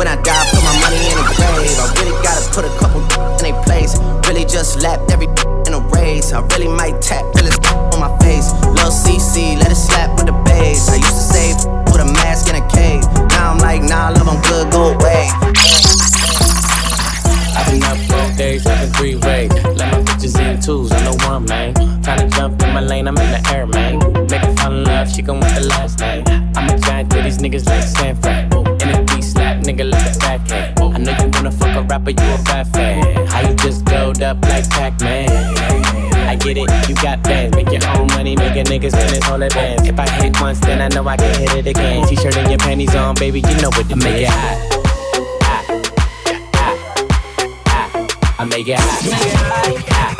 When 0.00 0.08
I 0.08 0.16
die, 0.16 0.48
put 0.48 0.64
my 0.64 0.72
money 0.80 0.96
in 0.96 1.16
the 1.20 1.28
grave. 1.36 1.76
I 1.76 1.84
really 2.00 2.16
gotta 2.24 2.40
put 2.56 2.64
a 2.64 2.72
couple 2.80 3.04
in 3.36 3.52
a 3.52 3.62
place. 3.68 4.00
Really 4.26 4.46
just 4.46 4.80
lapped 4.80 5.12
every 5.12 5.28
in 5.68 5.74
a 5.76 5.80
race. 5.92 6.32
I 6.32 6.40
really 6.56 6.68
might 6.68 7.02
tap 7.02 7.22
it's 7.36 7.60
on 7.92 8.00
my 8.00 8.08
face. 8.24 8.48
Lil 8.64 8.88
CC, 8.88 9.60
let 9.60 9.70
it 9.70 9.76
slap 9.76 10.16
with 10.16 10.24
the 10.24 10.32
bass. 10.48 10.88
I 10.88 10.96
used 10.96 11.04
to 11.04 11.26
save 11.36 11.56
with 11.92 12.00
a 12.00 12.08
mask 12.16 12.48
in 12.48 12.56
a 12.56 12.66
cave. 12.72 13.04
Now 13.28 13.52
I'm 13.52 13.58
like, 13.58 13.82
nah, 13.82 14.08
love, 14.08 14.26
I'm 14.26 14.40
good, 14.40 14.72
go 14.72 14.96
away. 14.96 15.28
I've 17.52 17.68
been 17.68 17.84
up 17.84 18.00
all 18.16 18.36
day, 18.38 18.56
seven 18.56 18.88
three 18.94 19.16
way. 19.16 19.48
Let 19.76 19.92
my 19.92 20.00
bitches 20.00 20.40
in 20.40 20.62
twos, 20.62 20.92
I 20.92 21.04
know 21.04 21.16
one, 21.28 21.44
man. 21.44 21.74
Tryna 22.00 22.32
jump 22.32 22.62
in 22.62 22.72
my 22.72 22.80
lane, 22.80 23.06
I'm 23.06 23.18
in 23.18 23.30
the 23.32 23.52
air, 23.52 23.66
man. 23.66 23.98
Make 24.30 24.40
her 24.40 24.54
fall 24.56 24.72
in 24.72 24.84
love, 24.84 25.12
she 25.12 25.20
gon' 25.20 25.40
want 25.40 25.54
the 25.56 25.68
last 25.68 26.00
name. 26.00 26.24
I'm 26.56 26.70
a 26.70 26.78
giant 26.78 27.10
to 27.10 27.20
these 27.20 27.36
niggas 27.36 27.66
like 27.66 27.82
San 27.82 28.16
Fran. 28.16 28.69
Nigga 29.70 29.86
like 29.88 30.18
backhand. 30.18 30.80
I 30.80 30.98
know 30.98 31.12
you 31.12 31.30
wanna 31.32 31.52
fuck 31.52 31.76
a 31.76 31.82
rapper, 31.82 32.10
you 32.10 32.16
a 32.16 32.42
bad 32.42 32.66
fan. 32.74 33.26
How 33.28 33.48
you 33.48 33.54
just 33.54 33.84
glowed 33.84 34.20
up 34.20 34.42
like 34.42 34.68
Pac-Man? 34.68 35.30
I 36.26 36.34
get 36.34 36.56
it, 36.56 36.68
you 36.88 36.96
got 36.96 37.22
bands. 37.22 37.54
Make 37.54 37.70
your 37.70 37.86
own 37.96 38.08
money, 38.08 38.34
make 38.34 38.56
a 38.56 38.64
nigga 38.64 38.90
spend 38.90 39.10
his 39.12 39.22
whole 39.22 39.40
advance. 39.40 39.86
If 39.86 39.96
I 39.96 40.10
hit 40.10 40.40
once, 40.40 40.58
then 40.58 40.82
I 40.82 40.88
know 40.88 41.06
I 41.06 41.16
can 41.16 41.38
hit 41.38 41.54
it 41.54 41.68
again. 41.68 42.04
T-shirt 42.08 42.36
and 42.36 42.50
your 42.50 42.58
panties 42.58 42.96
on, 42.96 43.14
baby, 43.14 43.42
you 43.42 43.54
know 43.62 43.70
what 43.70 43.88
to 43.90 43.94
make 43.94 44.22
it 44.22 44.28
hot. 44.28 44.58
I 48.40 48.44
make 48.46 48.66
it 48.66 48.76
hot. 48.76 49.04
Make 49.04 49.86
it 49.86 49.88
hot. 49.94 50.18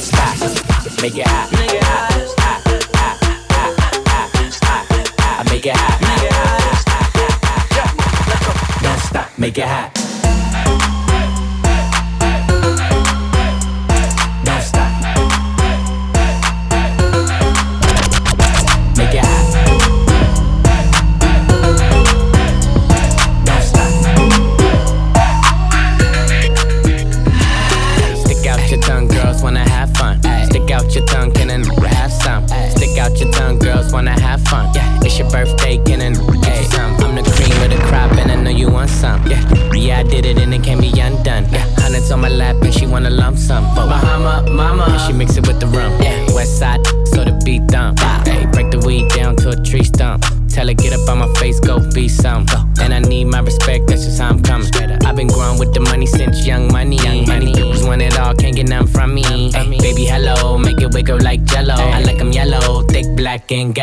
stop. 0.00 1.02
Make 1.02 1.18
it 1.18 1.26
hot. 1.26 1.52
Make 1.52 1.74
it 1.74 1.82
hot. 1.82 2.14
I 5.38 5.50
make 5.50 5.66
it 5.66 5.76
hot. 5.76 6.47
Make 9.38 9.56
it 9.56 9.66
hot. 9.66 10.07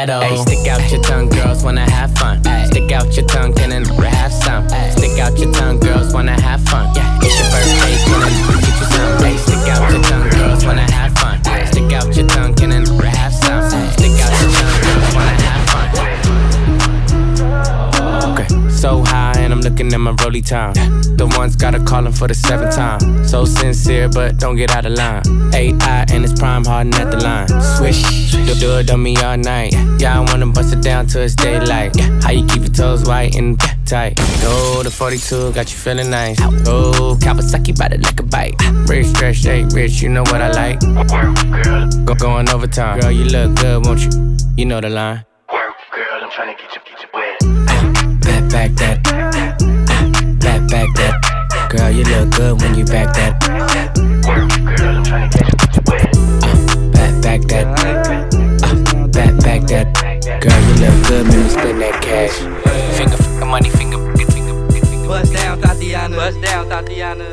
Ghetto. 0.06 0.20
Ay, 0.22 0.36
stick 0.38 0.68
out 0.68 0.91
your 0.91 1.01
tongue, 1.01 1.30
girls 1.30 1.64
wanna 1.64 1.89
have 1.89 2.12
fun. 2.18 2.41
Stick 2.66 2.91
out 2.91 3.16
your 3.16 3.26
tongue, 3.26 3.53
can 3.53 3.72
and 3.72 3.88
have 3.88 4.32
some. 4.32 4.68
Stick 4.91 5.20
out 5.20 5.38
your 5.38 5.51
tongue, 5.51 5.80
girls 5.80 6.14
wanna 6.14 6.39
have 6.41 6.62
fun. 6.62 6.84
Rolly 20.26 20.41
time. 20.41 20.73
The 21.17 21.28
ones 21.38 21.55
gotta 21.55 21.80
call 21.80 22.05
him 22.05 22.11
for 22.11 22.28
the 22.28 22.34
seventh 22.34 22.76
time. 22.76 22.99
So 23.28 23.45
sincere, 23.45 24.09
but 24.09 24.38
don't 24.39 24.55
get 24.55 24.71
out 24.71 24.86
of 24.86 24.93
line. 24.93 25.21
AI 25.53 26.05
and 26.11 26.23
it's 26.23 26.34
prime 26.34 26.65
harden 26.65 26.93
at 26.95 27.11
the 27.11 27.17
line. 27.17 27.47
Swish, 27.78 28.32
do, 28.32 28.55
do 28.55 28.78
it 28.80 28.89
on 28.89 29.03
me 29.03 29.15
all 29.17 29.38
night. 29.38 29.73
Yeah, 29.99 30.19
I 30.19 30.21
wanna 30.21 30.47
bust 30.47 30.73
it 30.73 30.82
down 30.82 31.05
till 31.05 31.21
it's 31.21 31.36
daylight. 31.36 31.95
How 32.23 32.32
you 32.32 32.45
keep 32.47 32.63
your 32.63 32.73
toes 32.73 33.03
white 33.05 33.36
and 33.36 33.59
tight? 33.86 34.17
Go 34.41 34.82
the 34.82 34.89
42, 34.89 35.53
got 35.53 35.71
you 35.71 35.78
feeling 35.78 36.09
nice. 36.09 36.39
Go 36.39 37.15
Kawasaki, 37.21 37.78
ride 37.80 37.93
it 37.93 38.01
like 38.01 38.19
a 38.19 38.23
bike. 38.23 38.55
Rich, 38.88 39.07
stretch, 39.07 39.38
shake, 39.38 39.67
rich, 39.73 40.01
you 40.01 40.09
know 40.09 40.23
what 40.23 40.41
I 40.41 40.49
like. 40.51 40.80
Go 42.05 42.15
going 42.15 42.49
overtime, 42.49 42.99
girl, 42.99 43.11
you 43.11 43.26
look 43.26 43.55
good, 43.57 43.86
won't 43.86 44.01
you? 44.01 44.38
You 44.57 44.65
know 44.65 44.82
the 44.82 44.89
line. 44.89 45.34
Girl, 51.76 51.91
you 51.91 52.03
look 52.05 52.32
good 52.32 52.61
when 52.61 52.76
you 52.76 52.86
back 52.86 53.13
that. 53.15 53.34
Work, 54.26 54.78
girl, 54.78 54.95
I'm 54.95 55.03
tryna 55.03 55.30
get 55.32 55.43
you, 55.51 55.59
you 55.76 55.82
wet. 55.88 56.11
Back, 56.93 57.21
back 57.21 57.41
that. 57.51 57.65
Uh, 58.63 59.07
back, 59.07 59.34
back 59.43 59.61
that. 59.67 59.88
Girl, 60.39 60.61
you 60.67 60.76
look 60.80 61.07
good 61.07 61.28
when 61.28 61.43
you 61.43 61.49
spend 61.49 61.82
that 61.82 62.01
cash. 62.01 62.38
Finger, 62.95 63.17
finger, 63.17 63.45
money, 63.45 63.69
finger, 63.69 63.97
finger, 64.15 64.71
finger. 64.71 65.07
Bust 65.07 65.34
down, 65.34 65.61
Tatiana. 65.61 66.15
Bust 66.15 66.41
down, 66.41 66.69
Tatiana. 66.69 67.26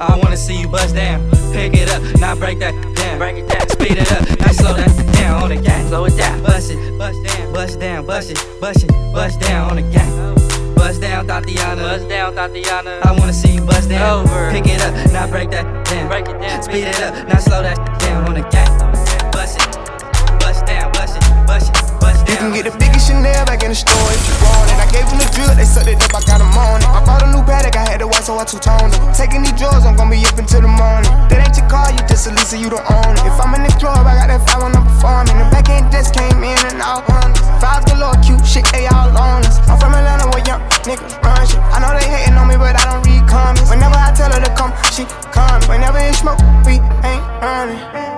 I 0.00 0.20
wanna 0.22 0.36
see 0.36 0.60
you 0.60 0.68
bust 0.68 0.94
down. 0.94 1.26
Pick 1.52 1.72
it 1.72 1.88
up, 1.88 2.02
now 2.20 2.34
break 2.34 2.58
that 2.58 2.74
down. 2.94 3.18
Break 3.18 3.36
it 3.38 3.48
down, 3.48 3.68
speed 3.70 3.96
it 3.96 4.12
up, 4.12 4.38
now 4.38 4.52
slow 4.52 4.74
that 4.74 5.12
down 5.14 5.42
on 5.44 5.48
the 5.48 5.56
gang. 5.56 5.88
Slow 5.88 6.04
it 6.04 6.16
down, 6.16 6.42
bust 6.42 6.70
it, 6.70 6.98
bust 6.98 7.18
down, 7.24 7.52
bust 7.54 7.80
down, 7.80 8.06
bust 8.06 8.30
it, 8.30 8.60
bust 8.60 8.84
it, 8.84 8.90
bust 9.14 9.40
down 9.40 9.70
on 9.70 9.76
the 9.76 9.82
gang. 9.82 10.37
Bust 10.78 11.00
down, 11.00 11.26
Tatiana. 11.26 11.82
Bust 11.82 12.08
down, 12.08 12.34
Tatiana. 12.34 13.00
I 13.02 13.12
wanna 13.18 13.32
see 13.32 13.54
you 13.54 13.62
bust 13.62 13.88
down. 13.88 14.26
Over. 14.26 14.50
Pick 14.52 14.66
it 14.66 14.80
up, 14.80 14.94
now 15.12 15.26
break 15.26 15.50
that 15.50 15.66
down. 15.84 16.08
Break 16.08 16.28
it 16.28 16.40
down, 16.40 16.62
speed 16.62 16.86
it 16.86 17.00
up, 17.02 17.28
now 17.28 17.38
slow 17.40 17.62
that 17.62 17.76
down 17.98 18.28
on 18.28 18.34
the 18.34 18.48
gang. 18.48 18.77
Can 22.48 22.64
get 22.64 22.72
the 22.72 22.78
biggest 22.80 23.12
Chanel 23.12 23.44
back 23.44 23.60
in 23.60 23.68
the 23.68 23.76
store 23.76 24.08
if 24.08 24.24
you 24.24 24.32
want 24.40 24.72
it. 24.72 24.80
I 24.80 24.88
gave 24.88 25.04
them 25.04 25.20
the 25.20 25.28
drill, 25.36 25.52
they 25.52 25.68
sucked 25.68 25.84
it 25.84 26.00
up, 26.00 26.16
I 26.16 26.24
got 26.24 26.40
them 26.40 26.48
on 26.56 26.80
it. 26.80 26.88
I 26.88 27.04
bought 27.04 27.20
a 27.20 27.28
new 27.28 27.44
Patek, 27.44 27.76
I 27.76 27.84
had 27.84 28.00
to 28.00 28.08
white, 28.08 28.24
so 28.24 28.40
I 28.40 28.48
two 28.48 28.56
toned 28.56 28.96
it. 28.96 29.00
Taking 29.12 29.44
these 29.44 29.52
drugs, 29.52 29.84
I'm 29.84 30.00
gonna 30.00 30.08
be 30.08 30.24
up 30.24 30.32
until 30.40 30.64
the 30.64 30.72
morning. 30.72 31.12
That 31.28 31.44
ain't 31.44 31.52
your 31.60 31.68
car, 31.68 31.92
you 31.92 32.00
just 32.08 32.24
a 32.24 32.32
Lisa, 32.32 32.56
you 32.56 32.72
don't 32.72 32.80
own 32.88 33.20
it. 33.20 33.28
If 33.28 33.36
I'm 33.36 33.52
in 33.52 33.68
the 33.68 33.74
club, 33.76 34.00
I 34.00 34.16
got 34.16 34.32
that 34.32 34.40
five 34.48 34.64
when 34.64 34.72
I'm 34.72 34.80
performing. 34.80 35.36
The 35.36 35.44
back 35.52 35.68
end 35.68 35.92
just 35.92 36.16
came 36.16 36.40
in 36.40 36.56
and 36.72 36.80
out 36.80 37.04
hundreds. 37.04 37.44
Fives 37.60 37.84
galore, 37.84 38.16
cute 38.24 38.40
shit, 38.48 38.64
they 38.72 38.88
all 38.88 39.12
on 39.12 39.44
us. 39.44 39.60
I'm 39.68 39.76
from 39.76 39.92
Atlanta 39.92 40.24
where 40.32 40.40
young 40.48 40.64
niggas 40.88 41.20
run 41.20 41.44
shit. 41.44 41.60
I 41.60 41.84
know 41.84 41.92
they 41.92 42.08
hating 42.08 42.40
on 42.40 42.48
me, 42.48 42.56
but 42.56 42.80
I 42.80 42.96
don't 42.96 43.04
read 43.04 43.28
comments. 43.28 43.68
Whenever 43.68 44.00
I 44.00 44.08
tell 44.16 44.32
her 44.32 44.40
to 44.40 44.52
come, 44.56 44.72
she 44.88 45.04
come. 45.36 45.60
Whenever 45.68 46.00
it 46.00 46.16
smoke, 46.16 46.40
we 46.64 46.80
ain't 47.04 47.24
running. 47.44 48.17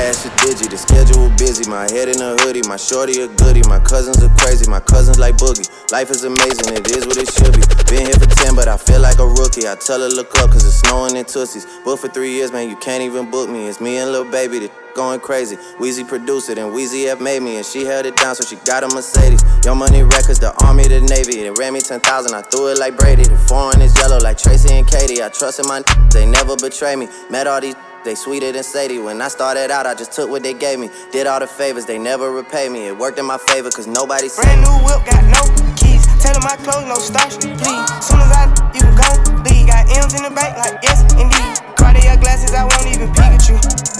Dash 0.00 0.24
is 0.24 0.32
digi, 0.40 0.64
the 0.64 0.78
schedule 0.80 1.28
busy. 1.36 1.68
My 1.68 1.84
head 1.92 2.08
in 2.08 2.24
a 2.24 2.32
hoodie, 2.40 2.64
my 2.64 2.80
shorty 2.80 3.20
a 3.20 3.28
goodie. 3.28 3.60
My 3.68 3.78
cousins 3.80 4.16
are 4.24 4.32
crazy, 4.40 4.64
my 4.64 4.80
cousins 4.80 5.18
like 5.18 5.36
boogie. 5.36 5.68
Life 5.92 6.08
is 6.08 6.24
amazing, 6.24 6.72
it 6.72 6.88
is 6.88 7.04
what 7.04 7.20
it 7.20 7.28
should 7.28 7.52
be. 7.52 7.60
Been 7.84 8.08
here 8.08 8.16
for 8.16 8.24
10, 8.24 8.56
but 8.56 8.66
I 8.66 8.78
feel 8.78 8.98
like 8.98 9.18
a 9.18 9.28
rookie. 9.28 9.68
I 9.68 9.76
tell 9.76 10.00
her 10.00 10.08
look 10.08 10.32
up, 10.40 10.56
cause 10.56 10.64
it's 10.64 10.80
snowing 10.80 11.16
in 11.16 11.26
Tussies. 11.26 11.68
Booked 11.84 12.00
for 12.00 12.08
three 12.08 12.32
years, 12.32 12.50
man, 12.50 12.70
you 12.70 12.76
can't 12.76 13.02
even 13.02 13.30
book 13.30 13.50
me. 13.50 13.68
It's 13.68 13.78
me 13.78 13.98
and 13.98 14.10
Lil 14.10 14.24
Baby, 14.24 14.60
the 14.60 14.70
going 14.96 15.20
crazy. 15.20 15.56
Weezy 15.76 16.08
produced 16.08 16.48
it, 16.48 16.56
and 16.56 16.72
Weezy 16.72 17.04
F 17.12 17.20
made 17.20 17.42
me, 17.42 17.56
and 17.56 17.66
she 17.66 17.84
held 17.84 18.06
it 18.06 18.16
down, 18.16 18.34
so 18.34 18.42
she 18.42 18.56
got 18.64 18.82
a 18.82 18.88
Mercedes. 18.88 19.44
Young 19.66 19.76
Money 19.76 20.02
Records, 20.02 20.40
the 20.40 20.56
Army, 20.64 20.88
the 20.88 21.02
Navy. 21.12 21.44
They 21.44 21.50
ran 21.50 21.74
me 21.74 21.82
10,000, 21.82 22.32
I 22.32 22.40
threw 22.48 22.72
it 22.72 22.78
like 22.78 22.96
Brady. 22.96 23.24
The 23.24 23.36
foreign 23.36 23.82
is 23.82 23.94
yellow 23.98 24.16
like 24.16 24.38
Tracy 24.38 24.70
McGrady. 24.70 25.20
I 25.20 25.28
trust 25.28 25.60
in 25.60 25.68
my 25.68 25.84
they 26.14 26.24
never 26.24 26.56
betray 26.56 26.96
me. 26.96 27.06
Met 27.28 27.46
all 27.46 27.60
these 27.60 27.76
they 28.04 28.14
sweeter 28.14 28.52
than 28.52 28.62
Sadie. 28.62 28.98
When 28.98 29.20
I 29.20 29.28
started 29.28 29.70
out, 29.70 29.86
I 29.86 29.94
just 29.94 30.12
took 30.12 30.30
what 30.30 30.42
they 30.42 30.54
gave 30.54 30.78
me. 30.78 30.90
Did 31.12 31.26
all 31.26 31.40
the 31.40 31.46
favors, 31.46 31.86
they 31.86 31.98
never 31.98 32.30
repay 32.30 32.68
me. 32.68 32.86
It 32.86 32.96
worked 32.96 33.18
in 33.18 33.26
my 33.26 33.38
favor, 33.38 33.70
cause 33.70 33.86
nobody 33.86 34.28
said 34.28 34.42
Brand 34.44 34.62
new 34.62 34.76
whip, 34.84 35.04
got 35.04 35.24
no 35.28 35.42
keys. 35.76 36.06
Tell 36.22 36.32
them 36.34 36.42
my 36.44 36.56
clothes, 36.56 36.88
no 36.88 36.96
starch, 36.96 37.36
please. 37.40 37.86
Soon 38.04 38.20
as 38.20 38.32
I 38.32 38.48
you 38.74 38.80
can 38.80 38.94
go, 38.96 39.08
leave. 39.44 39.66
Got 39.66 39.86
M's 39.92 40.14
in 40.14 40.22
the 40.24 40.30
bank, 40.34 40.56
like 40.58 40.82
yes, 40.82 41.02
indeed. 41.14 41.76
Cartier 41.76 42.16
glasses, 42.16 42.54
I 42.54 42.64
won't 42.64 42.86
even 42.88 43.12
Pikachu. 43.12 43.56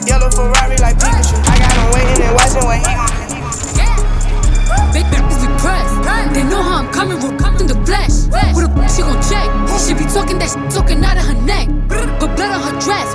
Yellow 0.09 0.30
Ferrari, 0.30 0.76
like 0.78 0.96
Pikachu. 0.96 1.36
I 1.46 1.59
got 1.61 1.72
him 1.76 1.86
waiting 1.92 2.24
and 2.24 2.34
watching 2.34 2.64
what 2.64 2.78
he 2.78 2.84
gon' 2.88 3.11
Big 4.92 5.07
bitches 5.07 5.40
be 5.44 5.48
pressed. 5.61 5.99
They 6.34 6.44
know 6.44 6.62
how 6.62 6.82
I'm 6.82 6.90
coming, 6.92 7.18
we're 7.20 7.36
coming 7.36 7.66
the 7.66 7.78
flesh. 7.86 8.30
Who 8.54 8.62
the 8.62 8.70
f 8.70 8.90
she 8.94 9.02
gon' 9.02 9.18
check? 9.26 9.48
She 9.82 9.94
be 9.94 10.06
talking 10.11 10.38
that 10.38 10.50
shit 10.50 10.62
talking 10.70 11.02
out 11.04 11.16
of 11.16 11.24
her 11.26 11.38
neck. 11.42 11.66
But 11.88 12.36
blood 12.36 12.52
on 12.54 12.62
her 12.66 12.76
dress. 12.78 13.14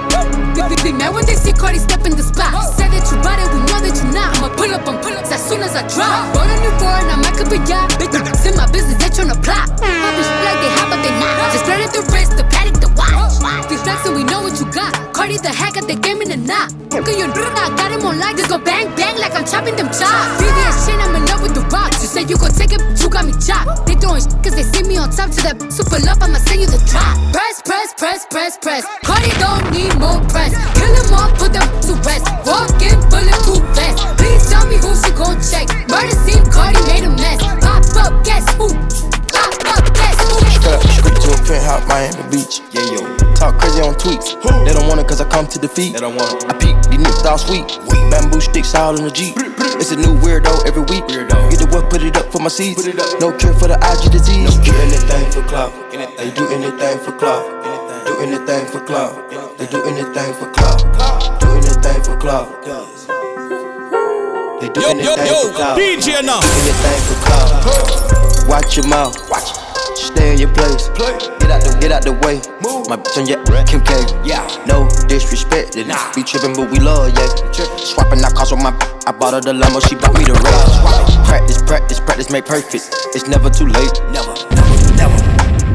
Big, 0.55 0.67
big, 0.69 0.79
big 0.83 0.95
mad 0.95 1.13
when 1.13 1.25
they 1.25 1.35
see 1.35 1.53
Cardi 1.53 1.79
step 1.79 2.05
in 2.05 2.15
the 2.15 2.23
spot. 2.23 2.51
Say 2.75 2.87
that 2.89 3.05
you 3.11 3.17
bought 3.23 3.39
it, 3.39 3.47
we 3.53 3.59
know 3.67 3.79
that 3.79 3.95
you 3.95 4.07
not. 4.11 4.35
I'ma 4.37 4.49
pull 4.55 4.71
up 4.73 4.87
on 4.87 4.97
pull 5.03 5.15
ups 5.15 5.31
as 5.31 5.43
soon 5.43 5.61
as 5.61 5.75
I 5.75 5.83
drop. 5.87 6.33
Bought 6.33 6.49
a 6.51 6.57
new 6.59 6.73
foreign, 6.79 7.07
I 7.07 7.15
might 7.19 7.35
could 7.35 7.49
be 7.49 7.59
yacht. 7.69 7.95
Big 7.99 8.11
in 8.45 8.55
my 8.55 8.69
business, 8.69 8.97
they 9.01 9.09
tryna 9.09 9.37
plot. 9.41 9.67
Bitch 9.81 10.29
feel 10.29 10.45
like 10.45 10.59
they 10.61 10.71
hot, 10.77 10.87
but 10.93 11.01
they 11.01 11.13
not. 11.17 11.51
Just 11.51 11.65
spread 11.65 11.81
it 11.81 11.91
the 11.91 12.01
wrist, 12.13 12.37
the 12.37 12.45
Patek, 12.53 12.77
the 12.77 12.89
watch. 12.93 13.41
We 13.69 13.75
flexin', 13.81 14.13
we 14.15 14.23
know 14.23 14.41
what 14.45 14.53
you 14.61 14.69
got. 14.71 14.93
Cardi 15.13 15.37
the 15.37 15.49
hack 15.49 15.77
at 15.77 15.87
the 15.87 15.95
game 15.95 16.21
in 16.21 16.29
the 16.29 16.37
knot. 16.37 16.71
Look 16.93 17.09
at 17.09 17.17
your 17.17 17.27
I 17.33 17.73
got 17.75 17.91
him 17.91 18.05
on 18.05 18.19
live, 18.19 18.37
just 18.37 18.49
go 18.49 18.57
bang 18.57 18.93
bang 18.95 19.17
like 19.17 19.33
I'm 19.33 19.45
chopping 19.45 19.75
them 19.75 19.89
chops. 19.89 20.39
VVS 20.39 20.85
shit, 20.85 20.99
I'm 21.01 21.15
in 21.17 21.25
love 21.25 21.41
with 21.41 21.55
the 21.57 21.65
rocks. 21.73 21.99
You 22.01 22.07
said 22.07 22.29
you 22.29 22.37
gon' 22.37 22.53
take 22.53 22.71
it, 22.71 22.84
you 23.01 23.09
got 23.09 23.25
me 23.25 23.33
chopped. 23.39 23.85
They 23.87 23.95
throwing 23.95 24.21
shit 24.21 24.37
cause 24.43 24.55
they 24.55 24.63
see 24.63 24.83
me 24.83 24.97
on 24.97 25.09
top 25.09 25.31
to 25.31 25.41
that 25.45 25.57
super 25.71 25.99
love, 26.05 26.21
I'ma 26.21 26.39
send 26.45 26.61
you 26.61 26.67
the 26.67 26.81
drop. 26.89 27.15
Press, 27.33 27.61
press, 27.61 27.93
press, 27.93 28.25
press, 28.29 28.57
press. 28.57 28.83
Cardi 29.03 29.31
don't 29.41 29.65
need 29.71 29.93
more 29.99 30.21
press. 30.29 30.53
Kill 30.77 30.91
them 30.93 31.13
all, 31.13 31.29
put 31.37 31.51
them 31.53 31.67
to 31.85 31.93
rest. 32.05 32.25
Walk 32.45 32.81
in, 32.81 32.97
bulletproof 33.09 33.63
vest. 33.75 33.97
Please 34.17 34.43
tell 34.49 34.65
me 34.67 34.77
who 34.77 34.91
she 34.95 35.11
gon' 35.13 35.37
check. 35.41 35.67
Murder 35.89 36.15
scene, 36.25 36.45
Cardi 36.51 36.81
made 36.87 37.05
a 37.05 37.11
mess. 37.13 37.39
Pop 37.63 37.83
up, 38.01 38.13
guess 38.23 38.45
who? 38.55 38.69
Pop 39.33 39.53
up, 39.73 39.85
guess 39.93 40.17
who? 40.29 40.54
Straight 40.65 40.81
up, 40.81 40.81
straight 40.89 41.21
to 41.21 41.29
a 41.29 41.37
penthouse, 41.45 41.85
Miami 41.85 42.25
Beach. 42.33 42.61
Yeah, 42.73 42.81
yo. 42.89 43.05
Talk 43.37 43.59
crazy 43.61 43.81
on 43.81 43.93
tweets. 44.01 44.33
They 44.65 44.73
don't 44.73 44.87
want 44.87 44.99
it 44.99 45.07
cause 45.07 45.21
I 45.21 45.29
come 45.29 45.45
to 45.45 45.59
defeat. 45.59 45.93
They 45.93 45.99
don't 45.99 46.15
want 46.15 46.41
it. 46.41 46.49
I 46.49 46.57
peek, 46.57 46.73
these 46.89 47.05
niggas 47.05 47.25
all 47.25 47.37
sweet. 47.37 47.69
Bamboo 48.09 48.41
sticks 48.41 48.73
all 48.73 48.97
in 48.97 49.03
the 49.05 49.11
Jeep. 49.11 49.35
It's 49.77 49.91
a 49.91 49.95
new 49.95 50.17
weirdo 50.17 50.65
every 50.65 50.81
week. 50.89 51.05
Weirdo. 51.05 51.37
Get 51.51 51.59
the 51.61 51.67
what, 51.69 51.91
put 51.91 52.01
it 52.01 52.17
up 52.17 52.31
for 52.31 52.39
my 52.41 52.47
seeds. 52.49 52.81
No 53.21 53.29
cure 53.37 53.53
for 53.53 53.67
the 53.67 53.77
IG 53.77 54.09
disease. 54.11 54.57
No 54.57 54.63
Do 54.65 54.73
anything 54.81 55.29
for 55.29 55.43
clout. 55.45 55.71
They 55.93 56.31
do 56.33 56.47
anything 56.49 56.97
for 57.05 57.11
clout. 57.13 57.45
Do 58.07 58.17
anything 58.25 58.65
for 58.65 58.81
clout. 58.81 59.29
They 59.59 59.67
do 59.67 59.83
anything 59.85 60.33
for 60.33 60.49
clout. 60.49 60.81
Do 61.39 61.47
anything 61.61 62.01
for 62.01 62.17
clout. 62.17 62.49
They 64.61 64.69
do 64.73 64.81
Yo, 64.81 64.89
anything 64.89 65.05
yo, 65.05 65.13
yo, 65.29 65.41
for 65.45 65.57
clout. 65.61 65.77
DJ 65.77 66.17
Enuff. 66.17 66.41
Anything 66.41 67.01
for 67.05 67.17
clout. 67.21 68.49
Watch 68.49 68.77
your 68.77 68.87
mouth. 68.87 69.13
Stay 69.95 70.33
in 70.33 70.39
your 70.39 70.51
place. 70.53 70.89
Get 71.39 71.51
out 71.51 71.63
the 71.63 71.77
get 71.79 71.91
out 71.91 72.03
the 72.03 72.13
way. 72.23 72.43
Move. 72.59 72.87
My 72.91 72.97
bitch 72.99 73.17
on 73.17 73.25
your 73.25 73.39
Kim 73.63 73.81
K. 73.81 73.95
Yeah. 74.27 74.43
No 74.67 74.87
disrespect. 75.07 75.73
They 75.73 75.83
nah. 75.83 76.11
be 76.13 76.23
tripping, 76.23 76.53
but 76.53 76.69
we 76.69 76.79
love 76.79 77.15
yeah. 77.15 77.27
Swapping 77.79 78.23
out 78.23 78.35
cars 78.35 78.51
with 78.51 78.61
my. 78.61 78.75
I 79.07 79.11
bought 79.11 79.33
her 79.33 79.41
the 79.41 79.53
limo. 79.53 79.79
She 79.79 79.95
bought 79.95 80.13
me 80.13 80.27
the 80.27 80.35
race. 80.35 80.75
Practice, 81.27 81.61
practice, 81.63 81.99
practice, 81.99 82.29
make 82.29 82.45
perfect. 82.45 82.91
It's 83.15 83.27
never 83.27 83.49
too 83.49 83.67
late. 83.67 83.95
Never, 84.11 84.35
never, 84.51 84.75
never. 84.99 85.17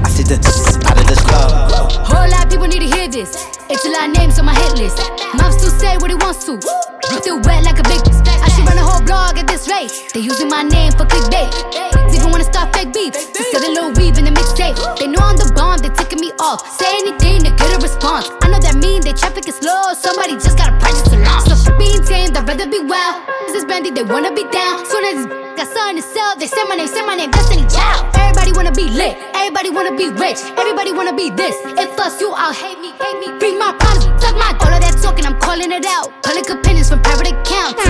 I 0.04 0.08
see 0.08 0.24
the 0.24 0.36
out 0.86 1.00
of 1.00 1.06
this 1.08 1.20
club. 1.24 1.70
Whole 2.04 2.28
lot 2.28 2.44
of 2.44 2.50
people 2.50 2.66
need 2.66 2.84
to 2.84 2.90
hear 2.92 3.08
this. 3.08 3.36
It's 3.68 3.84
a 3.84 3.90
lot 3.90 4.08
of 4.08 4.16
names 4.16 4.38
on 4.38 4.44
my 4.44 4.54
hit 4.54 4.76
list. 4.76 4.98
Mouth 5.34 5.54
still 5.56 5.72
say 5.78 5.96
what 5.96 6.10
he 6.10 6.16
wants 6.16 6.44
to. 6.44 6.60
Still 7.20 7.40
wet 7.42 7.64
like 7.64 7.78
a 7.78 7.86
big. 7.88 8.02
I 8.42 8.48
should 8.48 8.66
run 8.66 8.78
a 8.78 8.84
whole 8.84 9.04
blog 9.04 9.38
at 9.38 9.46
this 9.46 9.68
rate. 9.68 9.92
They 10.12 10.20
using 10.20 10.48
my 10.48 10.62
name 10.62 10.92
for 10.92 11.04
clickbait. 11.06 11.69
Sell, 26.12 26.36
they 26.36 26.46
say 26.46 26.64
my 26.68 26.76
name, 26.76 26.88
say 26.88 27.02
my 27.06 27.14
name, 27.14 27.30
Destiny 27.30 27.66
Child. 27.68 28.10
Everybody 28.16 28.52
wanna 28.52 28.72
be 28.72 28.88
lit, 28.90 29.16
everybody 29.34 29.70
wanna 29.70 29.94
be 29.94 30.08
rich, 30.10 30.40
everybody 30.58 30.92
wanna 30.92 31.14
be 31.14 31.30
this. 31.30 31.56
If 31.78 31.98
us, 31.98 32.20
you 32.20 32.30
all 32.30 32.52
hate 32.52 32.80
me, 32.80 32.90
hate 33.02 33.18
me. 33.22 33.38
Bring 33.38 33.58
my 33.58 33.72
problems, 33.78 34.06
suck 34.22 34.34
my 34.36 34.50
all 34.60 34.74
of 34.74 34.80
that 34.82 34.98
talking, 35.02 35.26
I'm 35.26 35.38
calling 35.40 35.70
it 35.72 35.86
out. 35.86 36.10
Public 36.22 36.48
opinions 36.50 36.88
from 36.90 37.02
private 37.02 37.28
accounts. 37.32 37.89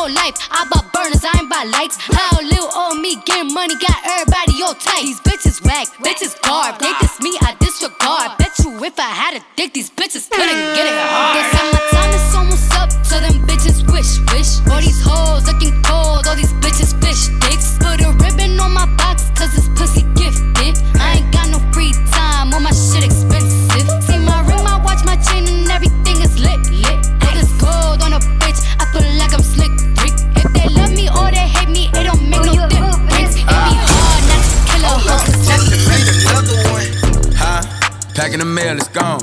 Whole 0.00 0.12
life. 0.16 0.36
I 0.48 0.64
bought 0.72 0.88
burners, 0.96 1.20
I 1.20 1.44
ain't 1.44 1.50
buy 1.52 1.68
lights. 1.68 2.00
How 2.00 2.40
little 2.40 2.72
old 2.72 2.96
me 3.04 3.20
getting 3.28 3.52
money 3.52 3.76
got 3.76 4.00
everybody 4.08 4.56
all 4.64 4.72
tight. 4.72 5.04
These 5.04 5.20
bitches 5.20 5.60
whack, 5.60 5.92
bitches 6.00 6.32
garb. 6.40 6.80
They 6.80 6.92
diss 7.00 7.20
me, 7.20 7.36
I 7.44 7.52
disregard. 7.60 8.38
Bet 8.38 8.56
you 8.64 8.72
if 8.80 8.96
I 8.98 9.12
had 9.12 9.36
a 9.36 9.44
dick, 9.56 9.74
these 9.74 9.90
bitches 9.90 10.24
couldn't 10.30 10.60
get 10.72 10.88
it 10.88 10.96
hard. 10.96 11.36
They 11.36 11.44
say 11.52 11.99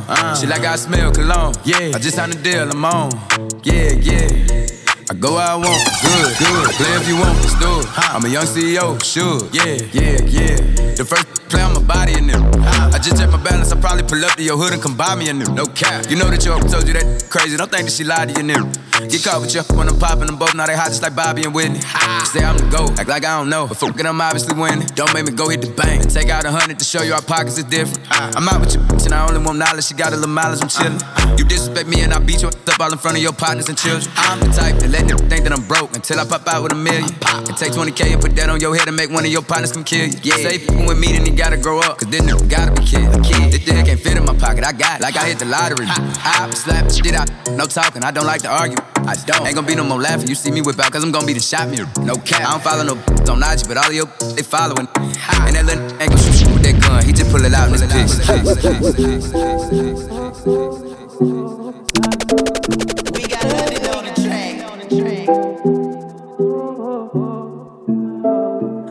it's. 0.10 0.36
She 0.40 0.48
like 0.48 0.64
I 0.66 0.76
smell 0.76 1.12
cologne. 1.12 1.54
Yeah. 1.64 1.92
I 1.94 2.00
just 2.00 2.16
signed 2.16 2.34
a 2.34 2.38
deal, 2.38 2.70
I'm 2.70 2.86
on. 2.86 3.12
Yeah, 3.64 3.92
yeah. 3.94 4.28
I 5.10 5.14
go 5.14 5.36
where 5.36 5.48
I 5.48 5.56
want, 5.56 5.88
good, 6.02 6.38
good. 6.38 6.70
Play 6.76 6.96
if 6.96 7.08
you 7.08 7.16
want, 7.16 7.38
let's 7.40 7.58
do 7.60 7.80
it. 7.80 7.88
I'm 8.14 8.26
a 8.26 8.28
young 8.28 8.44
CEO, 8.46 9.02
sure. 9.04 9.40
Yeah, 9.54 9.80
yeah, 9.94 10.20
yeah. 10.26 10.56
The 10.96 11.06
first 11.06 11.37
play 11.50 11.62
on 11.62 11.74
my 11.74 11.84
body 11.84 12.14
in 12.14 12.28
them. 12.28 12.44
I 12.94 13.00
just 13.00 13.18
check 13.18 13.30
my 13.32 13.42
balance, 13.42 13.72
I 13.72 13.80
probably 13.80 14.04
pull 14.04 14.24
up 14.24 14.36
to 14.36 14.44
your 14.44 14.58
hood 14.58 14.74
and 14.74 14.82
come 14.82 14.96
buy 14.96 15.16
me 15.16 15.30
a 15.30 15.34
new. 15.34 15.48
No 15.54 15.66
cap. 15.66 16.10
You 16.10 16.16
know 16.16 16.30
that 16.30 16.44
your 16.44 16.60
told 16.60 16.88
you 16.88 16.94
that 16.94 17.28
crazy. 17.30 17.58
Don't 17.58 17.72
think 17.72 17.86
that 17.86 17.94
she 17.94 18.04
lied 18.04 18.30
to 18.30 18.42
you, 18.42 18.44
new. 18.44 18.64
Get 19.08 19.24
caught 19.24 19.42
with 19.42 19.54
you 19.54 19.62
when 19.78 19.88
I'm 19.88 20.00
popping 20.00 20.26
them 20.26 20.38
both. 20.38 20.56
Now 20.56 20.66
they 20.66 20.76
hot 20.76 20.88
just 20.90 21.02
like 21.02 21.16
Bobby 21.16 21.44
and 21.44 21.54
Whitney. 21.54 21.80
You 21.80 22.26
say 22.26 22.44
I'm 22.44 22.58
the 22.58 22.68
GOAT, 22.70 23.00
act 23.00 23.08
like 23.08 23.26
I 23.26 23.38
don't 23.38 23.50
know. 23.50 23.68
But 23.68 23.78
fuck 23.78 24.00
it, 24.00 24.06
I'm 24.06 24.20
obviously 24.20 24.60
winning. 24.60 24.86
Don't 24.96 25.14
make 25.14 25.26
me 25.26 25.32
go 25.32 25.50
hit 25.50 25.62
the 25.62 25.72
bank 25.72 26.04
and 26.04 26.12
take 26.12 26.30
out 26.30 26.46
a 26.46 26.52
hundred 26.52 26.80
to 26.80 26.86
show 26.86 27.02
you 27.04 27.14
our 27.14 27.22
pockets 27.22 27.58
is 27.58 27.66
different. 27.66 28.02
I'm 28.10 28.48
out 28.50 28.62
with 28.62 28.74
your 28.74 28.84
bitch 28.84 29.06
and 29.06 29.14
I 29.14 29.28
only 29.28 29.44
want 29.44 29.60
knowledge. 29.60 29.86
She 29.86 29.94
got 29.94 30.14
a 30.14 30.16
little 30.16 30.34
mileage, 30.34 30.62
I'm 30.62 30.70
chillin'. 30.70 31.00
You 31.38 31.46
disrespect 31.46 31.88
me 31.88 32.02
and 32.02 32.14
I 32.14 32.20
beat 32.20 32.42
you 32.42 32.50
up 32.50 32.58
all 32.80 32.92
in 32.92 32.98
front 32.98 33.18
of 33.18 33.24
your 33.24 33.34
partners 33.34 33.70
and 33.70 33.78
children. 33.78 34.12
I'm 34.18 34.40
the 34.40 34.48
type 34.48 34.76
that 34.78 34.90
let 34.90 35.08
them 35.08 35.18
think 35.30 35.44
that 35.46 35.54
I'm 35.54 35.66
broke 35.68 35.96
until 35.96 36.20
I 36.20 36.26
pop 36.26 36.48
out 36.48 36.64
with 36.64 36.72
a 36.72 36.76
million. 36.76 37.10
And 37.26 37.58
take 37.58 37.74
20k 37.74 38.14
and 38.14 38.22
put 38.22 38.36
that 38.36 38.50
on 38.50 38.60
your 38.60 38.76
head 38.76 38.88
and 38.88 38.96
make 38.96 39.10
one 39.10 39.26
of 39.26 39.32
your 39.32 39.42
partners 39.42 39.72
come 39.72 39.84
kill 39.84 40.08
you. 40.08 40.18
Yeah. 40.24 40.36
Say 40.36 40.58
fucking 40.60 40.86
with 40.86 41.00
me, 41.00 41.14
then 41.14 41.26
you 41.26 41.34
gotta 41.38 41.56
grow 41.56 41.80
up, 41.80 42.00
cause 42.00 42.10
then 42.10 42.28
you 42.28 42.36
gotta 42.50 42.74
be 42.74 42.86
kid. 42.86 43.06
A 43.14 43.22
kid. 43.22 43.52
This 43.54 43.64
dick 43.64 43.86
can't 43.86 44.00
fit 44.00 44.18
in 44.18 44.26
my 44.26 44.36
pocket, 44.36 44.66
I 44.66 44.72
got 44.74 45.00
it. 45.00 45.04
Like 45.04 45.16
I 45.16 45.28
hit 45.28 45.38
the 45.38 45.46
lottery. 45.46 45.86
I 45.88 46.50
slap 46.54 46.86
the 46.88 46.94
shit 46.94 47.14
out, 47.14 47.30
no 47.52 47.66
talking, 47.68 48.04
I 48.04 48.12
don't 48.12 48.26
like 48.26 48.42
to 48.42 48.50
argue. 48.50 48.80
I 49.06 49.16
don't. 49.26 49.46
Ain't 49.46 49.56
gonna 49.56 49.68
be 49.68 49.76
no 49.76 49.84
more 49.84 50.02
laughing. 50.02 50.28
You 50.28 50.36
see 50.36 50.52
me 50.52 50.62
whip 50.62 50.80
out, 50.80 50.92
cause 50.92 51.04
I'm 51.04 51.12
gonna 51.12 51.28
be 51.28 51.34
the 51.34 51.40
shot 51.40 51.70
mirror. 51.70 51.88
No 52.02 52.16
cap. 52.16 52.42
I 52.42 52.52
don't 52.52 52.64
follow 52.64 52.84
no 52.84 52.96
on 53.32 53.44
IG, 53.44 53.68
but 53.68 53.78
all 53.78 53.88
of 53.88 53.94
your 53.94 54.08
they 54.36 54.42
following. 54.42 54.88
And 54.98 55.56
that 55.56 55.66
little 55.66 55.84
ain't 56.02 56.10
gon' 56.10 56.18
shoot 56.18 56.42
you 56.42 56.54
with 56.54 56.64
that 56.64 56.82
gun. 56.82 57.06
He 57.06 57.14
just 57.14 57.32
pull 57.32 57.46
it 57.46 57.54
out 57.54 57.68
in 57.68 57.74
his 57.74 57.86
pics. 57.86 58.18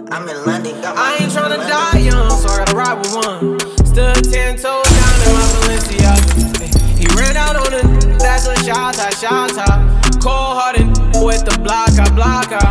I'm 0.08 0.28
in 0.28 0.36
London, 0.46 0.46
got 0.46 0.46
I 0.46 0.55
ain't 0.55 0.55
tryna 1.36 1.60
die 1.68 1.98
young, 1.98 2.30
so 2.30 2.48
I 2.48 2.64
gotta 2.64 2.76
ride 2.76 2.96
with 2.96 3.12
one. 3.12 3.60
Stood 3.84 4.24
ten 4.32 4.56
toes 4.56 4.88
down 4.88 5.16
in 5.20 5.32
my 5.36 5.44
Balenciaga. 5.52 6.64
Ay, 6.64 6.70
He 6.96 7.06
ran 7.12 7.36
out 7.36 7.56
on 7.56 7.70
the 7.76 8.16
that's 8.18 8.46
a 8.46 8.56
shot, 8.64 8.96
a 8.96 9.12
shot. 9.20 9.52
Cold 10.24 10.56
hearted 10.56 10.88
with 11.20 11.44
the 11.44 11.52
blocker, 11.60 12.08
blocker. 12.16 12.64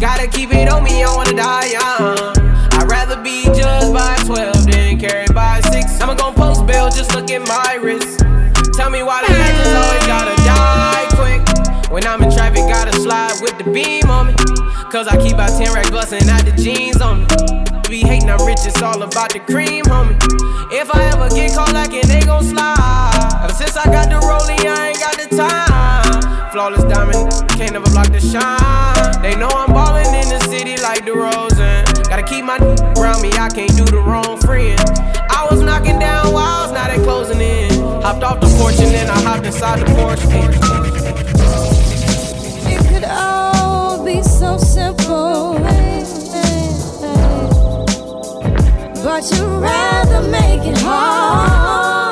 Gotta 0.00 0.26
keep 0.26 0.52
it 0.52 0.68
on 0.68 0.82
me, 0.82 1.04
I 1.04 1.14
wanna 1.14 1.34
die 1.34 1.78
young. 1.78 2.34
I'd 2.74 2.90
rather 2.90 3.22
be 3.22 3.44
judged 3.54 3.94
by 3.94 4.18
12 4.26 4.66
than 4.66 4.98
carried 4.98 5.32
by 5.32 5.60
6. 5.70 6.00
I'ma 6.00 6.14
gon' 6.14 6.34
post 6.34 6.66
bail, 6.66 6.90
just 6.90 7.14
look 7.14 7.30
at 7.30 7.46
my 7.46 7.78
wrist. 7.80 8.18
Tell 8.74 8.90
me 8.90 9.04
why 9.04 9.22
the 9.26 9.32
legends 9.32 9.74
always 9.78 10.06
gotta 10.10 10.34
die 10.42 11.06
quick. 11.14 11.90
When 11.92 12.04
I'm 12.04 12.20
in 12.22 12.32
traffic, 12.32 12.66
gotta 12.66 12.98
slide 12.98 13.38
with 13.40 13.56
the 13.58 13.70
beam 13.70 14.10
on 14.10 14.26
me. 14.26 14.34
Cause 14.90 15.06
I 15.06 15.16
keep 15.22 15.38
out 15.38 15.50
10 15.50 15.72
racks 15.72 15.90
bustin' 15.90 16.28
out 16.28 16.44
the 16.44 16.52
jeans 16.52 17.00
on 17.00 17.22
me. 17.22 17.67
Be 17.88 18.00
hating, 18.00 18.28
I'm 18.28 18.44
rich, 18.46 18.58
it's 18.66 18.82
all 18.82 19.02
about 19.02 19.32
the 19.32 19.40
cream, 19.40 19.82
homie. 19.84 20.14
If 20.70 20.94
I 20.94 21.04
ever 21.08 21.30
get 21.34 21.54
caught 21.54 21.72
like 21.72 21.94
it, 21.94 22.04
they 22.06 22.20
gon' 22.20 22.44
slide. 22.44 23.40
Ever 23.42 23.54
since 23.54 23.78
I 23.78 23.84
got 23.86 24.10
the 24.10 24.20
rollie, 24.28 24.60
I 24.60 24.88
ain't 24.88 25.00
got 25.00 25.16
the 25.16 25.34
time. 25.34 26.52
Flawless 26.52 26.84
diamond, 26.84 27.32
can't 27.56 27.72
never 27.72 27.88
block 27.88 28.08
the 28.08 28.20
shine. 28.20 29.22
They 29.22 29.34
know 29.36 29.48
I'm 29.48 29.72
ballin' 29.72 30.14
in 30.14 30.28
the 30.28 30.38
city 30.50 30.76
like 30.82 31.06
the 31.06 31.12
DeRozan. 31.12 32.10
Gotta 32.10 32.24
keep 32.24 32.44
my 32.44 32.58
around 33.00 33.22
me, 33.22 33.32
I 33.32 33.48
can't 33.48 33.74
do 33.74 33.86
the 33.86 34.02
wrong 34.04 34.38
friend. 34.38 34.78
I 35.30 35.48
was 35.50 35.62
knocking 35.62 35.98
down 35.98 36.34
walls, 36.34 36.70
now 36.72 36.88
they 36.88 37.02
closing 37.02 37.40
in. 37.40 37.70
Hopped 38.02 38.22
off 38.22 38.38
the 38.40 38.48
porch 38.60 38.78
and 38.80 38.92
then 38.92 39.08
I 39.08 39.18
hopped 39.22 39.46
inside 39.46 39.80
the 39.80 39.86
porch. 39.96 40.20
It 42.68 42.86
could 42.92 43.04
all 43.04 44.04
be 44.04 44.22
so 44.22 44.58
simple. 44.58 45.77
But 49.08 49.24
you'd 49.30 49.40
rather 49.40 50.28
make 50.28 50.66
it 50.66 50.76
hard. 50.82 52.07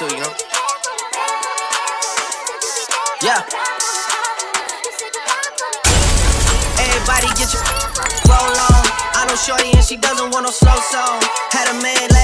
Y'all 0.00 0.08
to 0.08 0.12
cut 0.12 0.12
up 0.12 0.12
to, 0.12 0.14
you 0.14 0.20
know? 0.20 0.32
Yeah. 3.22 3.40
Everybody 6.78 7.28
get 7.36 7.52
your 7.52 7.62
roll 8.28 8.56
on. 8.68 8.84
I 9.14 9.26
know 9.28 9.36
Shorty 9.36 9.72
and 9.72 9.84
she 9.84 9.96
doesn't 9.96 10.30
want 10.32 10.44
no 10.44 10.50
slow 10.50 10.76
song. 10.76 11.22
Had 11.50 11.68
a 11.74 11.82
man 11.82 12.15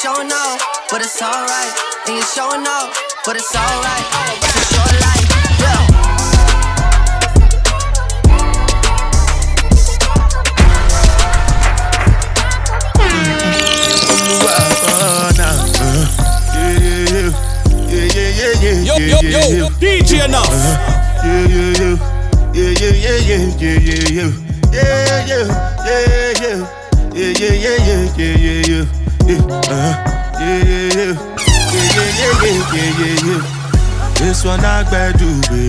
showing 0.00 0.32
off, 0.32 0.58
but 0.90 1.02
it's 1.02 1.20
alright. 1.20 1.72
And 2.06 2.16
you're 2.16 2.24
showing 2.32 2.66
off, 2.66 2.88
but 3.26 3.36
it's 3.36 3.54
alright. 3.54 4.06
It's 4.40 4.56
a 4.56 4.74
short 4.74 4.96
life, 5.04 5.19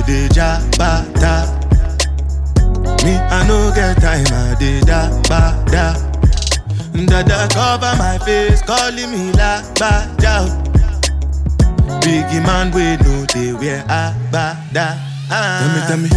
do 0.06 0.14
with 0.14 0.30
the 0.30 0.34
jabata. 0.34 1.62
Me, 3.04 3.16
I 3.16 3.48
no 3.48 3.72
get 3.74 4.00
time, 4.00 4.26
I 4.32 4.56
did 4.60 4.86
da 4.86 5.10
ba 5.28 5.58
da. 5.72 5.94
Dada 7.06 7.48
cover 7.52 7.96
my 7.98 8.18
face, 8.20 8.62
calling 8.62 9.12
me 9.12 9.32
la 9.34 9.62
ba 9.80 10.08
da. 10.18 10.48
Biggie 12.02 12.44
man, 12.46 12.72
we 12.72 12.98
know 13.04 13.26
they 13.34 13.54
wear 13.54 13.84
a 13.90 14.14
ba 14.32 14.58
da. 14.74 14.96
Tell 15.30 15.70
me, 15.74 15.82
tell 15.88 15.98
me, 15.98 16.10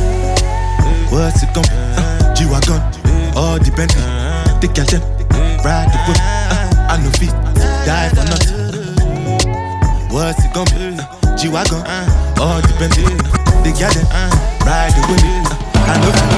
what's 1.11 1.43
it 1.43 1.55
be? 1.55 1.61
Uh, 1.61 2.35
G-Wagon, 2.35 2.81
all 3.37 3.59
the 3.59 3.71
Bentley, 3.77 4.03
the 4.61 4.69
girl 4.75 4.87
them, 4.87 5.03
ride 5.65 5.89
the 5.91 5.99
whip. 6.07 6.19
Uh, 6.21 6.91
I 6.91 6.97
no 7.03 7.11
fit, 7.13 7.35
die 7.87 8.11
for 8.11 8.25
nothing. 8.29 8.55
What's 10.13 10.45
it 10.45 10.53
gonna 10.53 10.71
be? 10.75 11.01
Uh, 11.01 11.37
G-Wagon, 11.37 11.83
uh, 11.87 12.41
all 12.41 12.61
the 12.61 12.75
Bentley, 12.79 13.44
the 13.65 13.73
girl 13.73 13.97
uh, 14.13 14.29
ride 14.67 14.93
the. 14.93 15.17
Uh, 15.25 15.65
I 15.89 15.97
no 16.01 16.34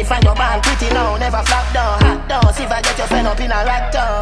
locked 0.00 0.08
find 0.08 0.24
your 0.24 0.34
band, 0.34 0.62
pretty 0.62 0.92
now, 0.94 1.16
never 1.16 1.42
flop 1.44 1.72
down. 1.72 2.00
Hot 2.00 2.28
down, 2.28 2.54
see 2.54 2.64
if 2.64 2.72
I 2.72 2.82
get 2.82 2.96
your 2.96 3.06
friend 3.06 3.26
up 3.26 3.40
in 3.40 3.50
a 3.50 3.64
rat 3.64 3.92
down. 3.92 4.20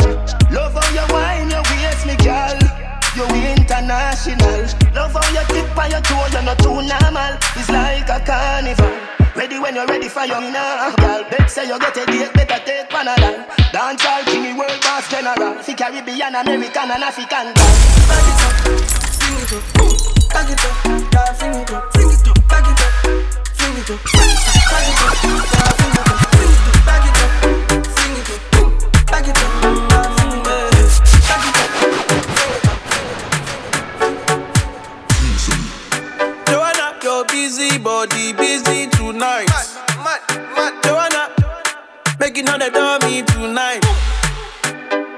Love 0.50 0.74
how 0.74 0.88
you 0.90 1.06
wine, 1.12 1.50
your 1.50 1.62
waist, 1.62 2.06
me 2.06 2.16
girl. 2.18 2.58
You 3.16 3.26
international. 3.54 4.66
Love 4.94 5.14
how 5.14 5.28
you 5.34 5.44
tip 5.48 5.76
on 5.76 5.90
your 5.90 6.00
toe, 6.02 6.26
you're 6.32 6.42
not 6.42 6.58
too 6.58 6.82
normal. 6.82 7.34
It's 7.56 7.70
like 7.70 8.08
a 8.08 8.18
carnival. 8.24 8.90
Ready 9.34 9.58
when 9.58 9.74
you're 9.74 9.86
ready 9.86 10.08
for 10.08 10.24
your 10.24 10.40
now. 10.40 10.94
Girl, 10.96 11.24
bet 11.30 11.50
say 11.50 11.66
you 11.66 11.78
get 11.78 11.96
a 11.96 12.06
date, 12.06 12.32
better 12.34 12.58
take 12.64 12.90
Panadol. 12.90 13.46
Dancehall 13.70 14.24
king, 14.26 14.56
world 14.56 14.80
boss 14.82 15.08
general. 15.10 15.62
Fi 15.62 15.74
Caribbean, 15.74 16.34
American, 16.34 16.90
and 16.90 17.04
African 17.04 17.54
girl. 17.54 17.74
Back 18.08 18.26
it 18.26 18.42
up, 18.42 18.56
sing 19.14 19.36
it 19.38 19.52
up. 19.52 19.62
Back 20.34 20.50
it 20.50 20.58
up, 20.58 20.74
girl, 21.12 21.34
sing 21.34 21.54
it 21.54 21.70
up, 21.70 21.92
sing 21.94 22.10
it 22.10 22.28
up, 22.28 22.48
back 22.48 22.66
it 22.66 22.80
up, 22.82 22.87
it. 23.86 25.08
Joanna, 36.46 36.98
your 37.02 37.24
busy 37.26 37.78
body 37.78 38.32
busy 38.32 38.86
tonight. 38.88 39.48
Joanna, 40.84 41.28
making 42.18 42.48
all 42.48 42.58
the 42.58 42.70
dummy 42.70 43.22
tonight. 43.22 43.82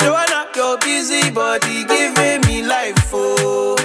Joanna, 0.00 0.46
your 0.56 0.78
busy 0.78 1.30
body 1.30 1.84
giving 1.84 2.40
me 2.46 2.62
life, 2.62 3.11
oh, 3.12 3.76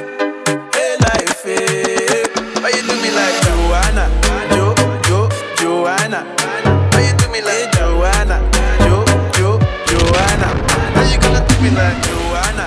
me 11.65 11.71
like 11.71 11.97
Joanna, 12.03 12.65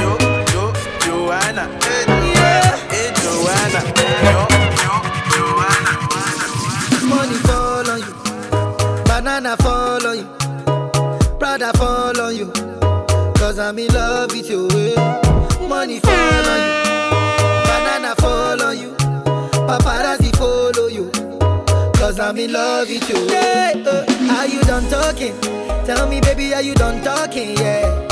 Jo, 0.00 0.10
Jo, 0.52 0.72
Joanna? 1.04 1.64
Yeah, 1.84 2.76
hey 2.92 3.08
Joanna, 3.20 3.80
Jo, 4.24 4.40
Jo, 4.80 4.92
Joanna. 5.34 5.92
Money 7.10 7.38
fall 7.46 7.90
on 7.90 7.98
you, 8.00 8.14
banana 9.04 9.56
fall 9.58 10.06
on 10.06 10.16
you, 10.18 10.26
Prada 11.38 11.72
fall 11.76 12.20
on 12.20 12.36
you. 12.36 12.50
Cause 13.34 13.58
I'm 13.58 13.78
in 13.78 13.92
love 13.92 14.32
with 14.32 14.48
you. 14.50 14.68
Money 15.68 16.00
fall 16.00 16.46
on 16.52 16.58
you, 16.64 16.74
banana 17.68 18.14
fall 18.16 18.62
on 18.62 18.78
you, 18.78 18.90
paparazzi 19.68 20.34
follow 20.36 20.86
you. 20.88 21.10
Cause 21.98 22.18
I'm 22.18 22.38
in 22.38 22.52
love 22.52 22.88
with 22.88 23.08
you. 23.10 23.26
Yeah, 23.26 23.72
uh, 23.86 24.36
are 24.38 24.46
you 24.46 24.60
done 24.62 24.88
talking? 24.88 25.38
Tell 25.84 26.08
me, 26.08 26.20
baby, 26.20 26.54
are 26.54 26.62
you 26.62 26.74
done 26.74 27.02
talking? 27.04 27.56
Yeah. 27.58 28.07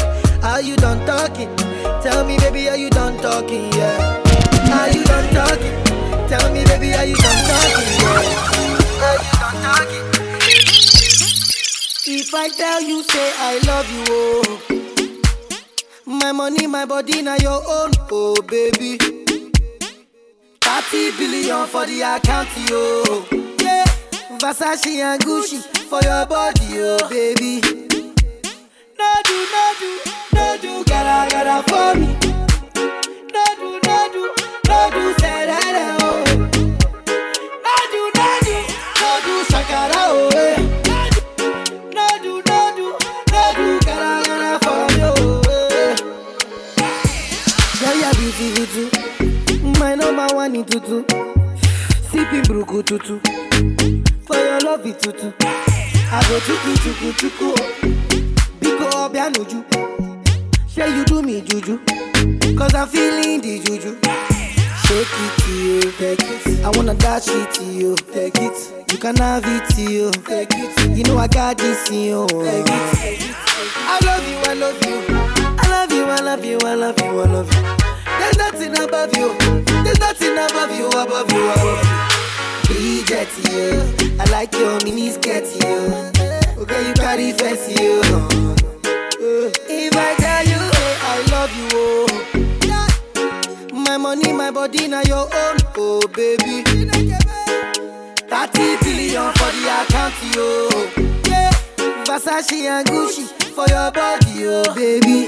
Are 0.56 0.62
you 0.62 0.74
done 0.76 1.04
talking? 1.04 1.54
Tell 2.00 2.24
me, 2.24 2.38
baby, 2.38 2.66
are 2.70 2.78
you 2.78 2.88
done 2.88 3.20
talking? 3.20 3.70
Yeah. 3.74 4.22
Are 4.72 4.88
you 4.90 5.04
done 5.04 5.28
talking? 5.34 5.84
Tell 6.30 6.50
me, 6.50 6.64
baby, 6.64 6.94
are 6.94 7.04
you 7.04 7.14
done 7.14 7.44
talking? 7.44 7.92
Yeah. 8.00 8.16
Are 9.04 9.20
you 9.20 9.28
done 9.36 9.58
talking? 9.60 10.04
If 12.08 12.32
I 12.34 12.48
tell 12.48 12.80
you, 12.80 13.02
say 13.02 13.32
I 13.36 13.58
love 13.66 13.90
you, 13.92 14.04
oh. 14.08 14.62
My 16.06 16.32
money, 16.32 16.66
my 16.66 16.86
body, 16.86 17.20
now 17.20 17.36
your 17.36 17.62
own, 17.68 17.90
oh 18.10 18.40
baby. 18.48 18.96
30 20.62 21.18
billion 21.18 21.66
for 21.66 21.84
the 21.84 22.00
account, 22.00 22.48
yo. 22.66 23.26
Yeah, 23.60 23.84
Versace 24.38 24.86
and 25.04 25.20
Gucci 25.22 25.60
for 25.90 26.00
your 26.02 26.24
body, 26.24 26.80
oh 26.80 27.06
baby. 27.10 27.60
No 28.98 29.12
do, 29.24 29.46
no 29.52 29.74
do, 29.78 30.00
no 30.56 30.62
do, 30.62 30.84
gotta, 30.84 31.30
gotta 31.30 31.62
for 31.68 31.94
me. 31.98 32.06
No 33.32 33.44
do, 33.56 33.68
no 33.84 33.96
do, 34.12 34.22
no 34.68 34.90
do, 34.90 35.02
that, 35.20 35.98
oh. 36.00 36.24
No 37.64 37.76
do, 37.92 38.02
no 38.16 38.28
do, 38.46 38.56
no 39.00 39.10
do, 39.24 39.34
shakara, 39.50 40.02
oh, 40.08 40.30
eh. 40.34 40.58
No 41.94 42.06
do, 42.22 42.32
no 42.46 42.58
do, 42.76 42.86
no 43.32 43.42
do, 43.56 43.66
gotta, 43.84 44.10
gotta 44.28 44.50
for 44.64 44.84
me. 44.94 45.06
Girl, 47.80 47.96
you're 48.00 48.14
beautiful 48.14 48.66
too. 48.72 49.78
My 49.80 49.94
number 49.94 50.28
one 50.34 50.54
in 50.56 50.64
tutu. 50.64 51.04
Sipping 52.10 52.42
bruku 52.44 52.82
tutu. 52.82 53.20
For 54.26 54.36
your 54.36 54.60
love 54.62 55.00
tutu. 55.00 55.32
I 55.40 56.22
go 56.28 56.36
chuku 56.40 56.70
chuku 56.82 57.08
chuku. 57.18 57.48
Biko 58.60 58.86
obianuju. 59.04 60.15
Say 60.76 60.94
you 60.94 61.06
do 61.06 61.22
me 61.22 61.40
juju. 61.40 61.78
Cause 62.54 62.74
I'm 62.74 62.86
feeling 62.86 63.40
the 63.40 63.60
juju. 63.64 63.96
Shake 64.84 65.08
it 65.08 65.38
to 65.40 65.52
you, 65.54 65.80
take 65.92 66.20
it. 66.20 66.64
I 66.66 66.70
wanna 66.76 66.92
dash 66.92 67.28
it 67.28 67.50
to 67.54 67.64
you, 67.64 67.96
take 68.12 68.36
it. 68.36 68.92
You 68.92 68.98
can 68.98 69.16
have 69.16 69.42
it 69.46 69.66
to 69.70 69.80
you, 69.80 70.10
take 70.28 70.50
it. 70.52 70.94
You 70.94 71.04
know 71.04 71.16
I 71.16 71.28
got 71.28 71.56
this 71.56 71.88
in 71.88 72.02
you, 72.02 72.26
take 72.28 72.66
it. 72.68 73.34
I 73.88 73.98
love 74.04 74.28
you, 74.28 74.36
I 74.36 74.52
love 74.52 74.76
you. 74.84 75.02
I 75.58 75.66
love 75.70 75.92
you, 75.92 76.04
I 76.04 76.20
love 76.20 76.44
you, 76.44 76.58
I 76.60 76.74
love 76.74 77.00
you, 77.00 77.20
I 77.22 77.24
love 77.24 77.50
you. 77.54 77.62
There's 78.18 78.36
nothing 78.36 78.78
above 78.78 79.16
you. 79.16 79.32
There's 79.82 79.98
nothing 79.98 80.36
above 80.36 80.76
you, 80.76 80.88
above 80.88 81.32
you, 81.32 81.52
above 81.52 82.68
you. 82.68 83.02
jet, 83.06 83.28
you. 83.48 84.20
I 84.20 84.24
like 84.30 84.52
your 84.52 84.78
mini 84.84 85.08
skirt, 85.08 85.44
you. 85.56 86.60
Okay, 86.60 86.86
you 86.86 86.92
carry 86.92 87.32
fancy, 87.32 87.82
you. 87.82 88.46
If 89.68 89.94
I 89.96 90.14
tell 90.16 90.46
you, 90.46 90.65
love 91.46 91.56
you, 91.56 91.68
oh. 91.72 92.06
My 93.72 93.96
money, 93.96 94.32
my 94.32 94.50
body, 94.50 94.88
now 94.88 95.02
your 95.02 95.28
own, 95.32 95.56
oh 95.76 96.08
baby. 96.08 96.64
30 96.64 96.82
billion 98.82 99.32
for 99.32 99.52
the 99.54 99.68
account, 99.80 100.14
yo. 100.34 100.68
Yeah. 101.30 101.50
Versace 102.04 102.66
and 102.66 102.86
Gucci 102.88 103.24
for 103.54 103.66
your 103.68 103.90
body, 103.92 104.46
oh 104.46 104.74
baby. 104.74 105.26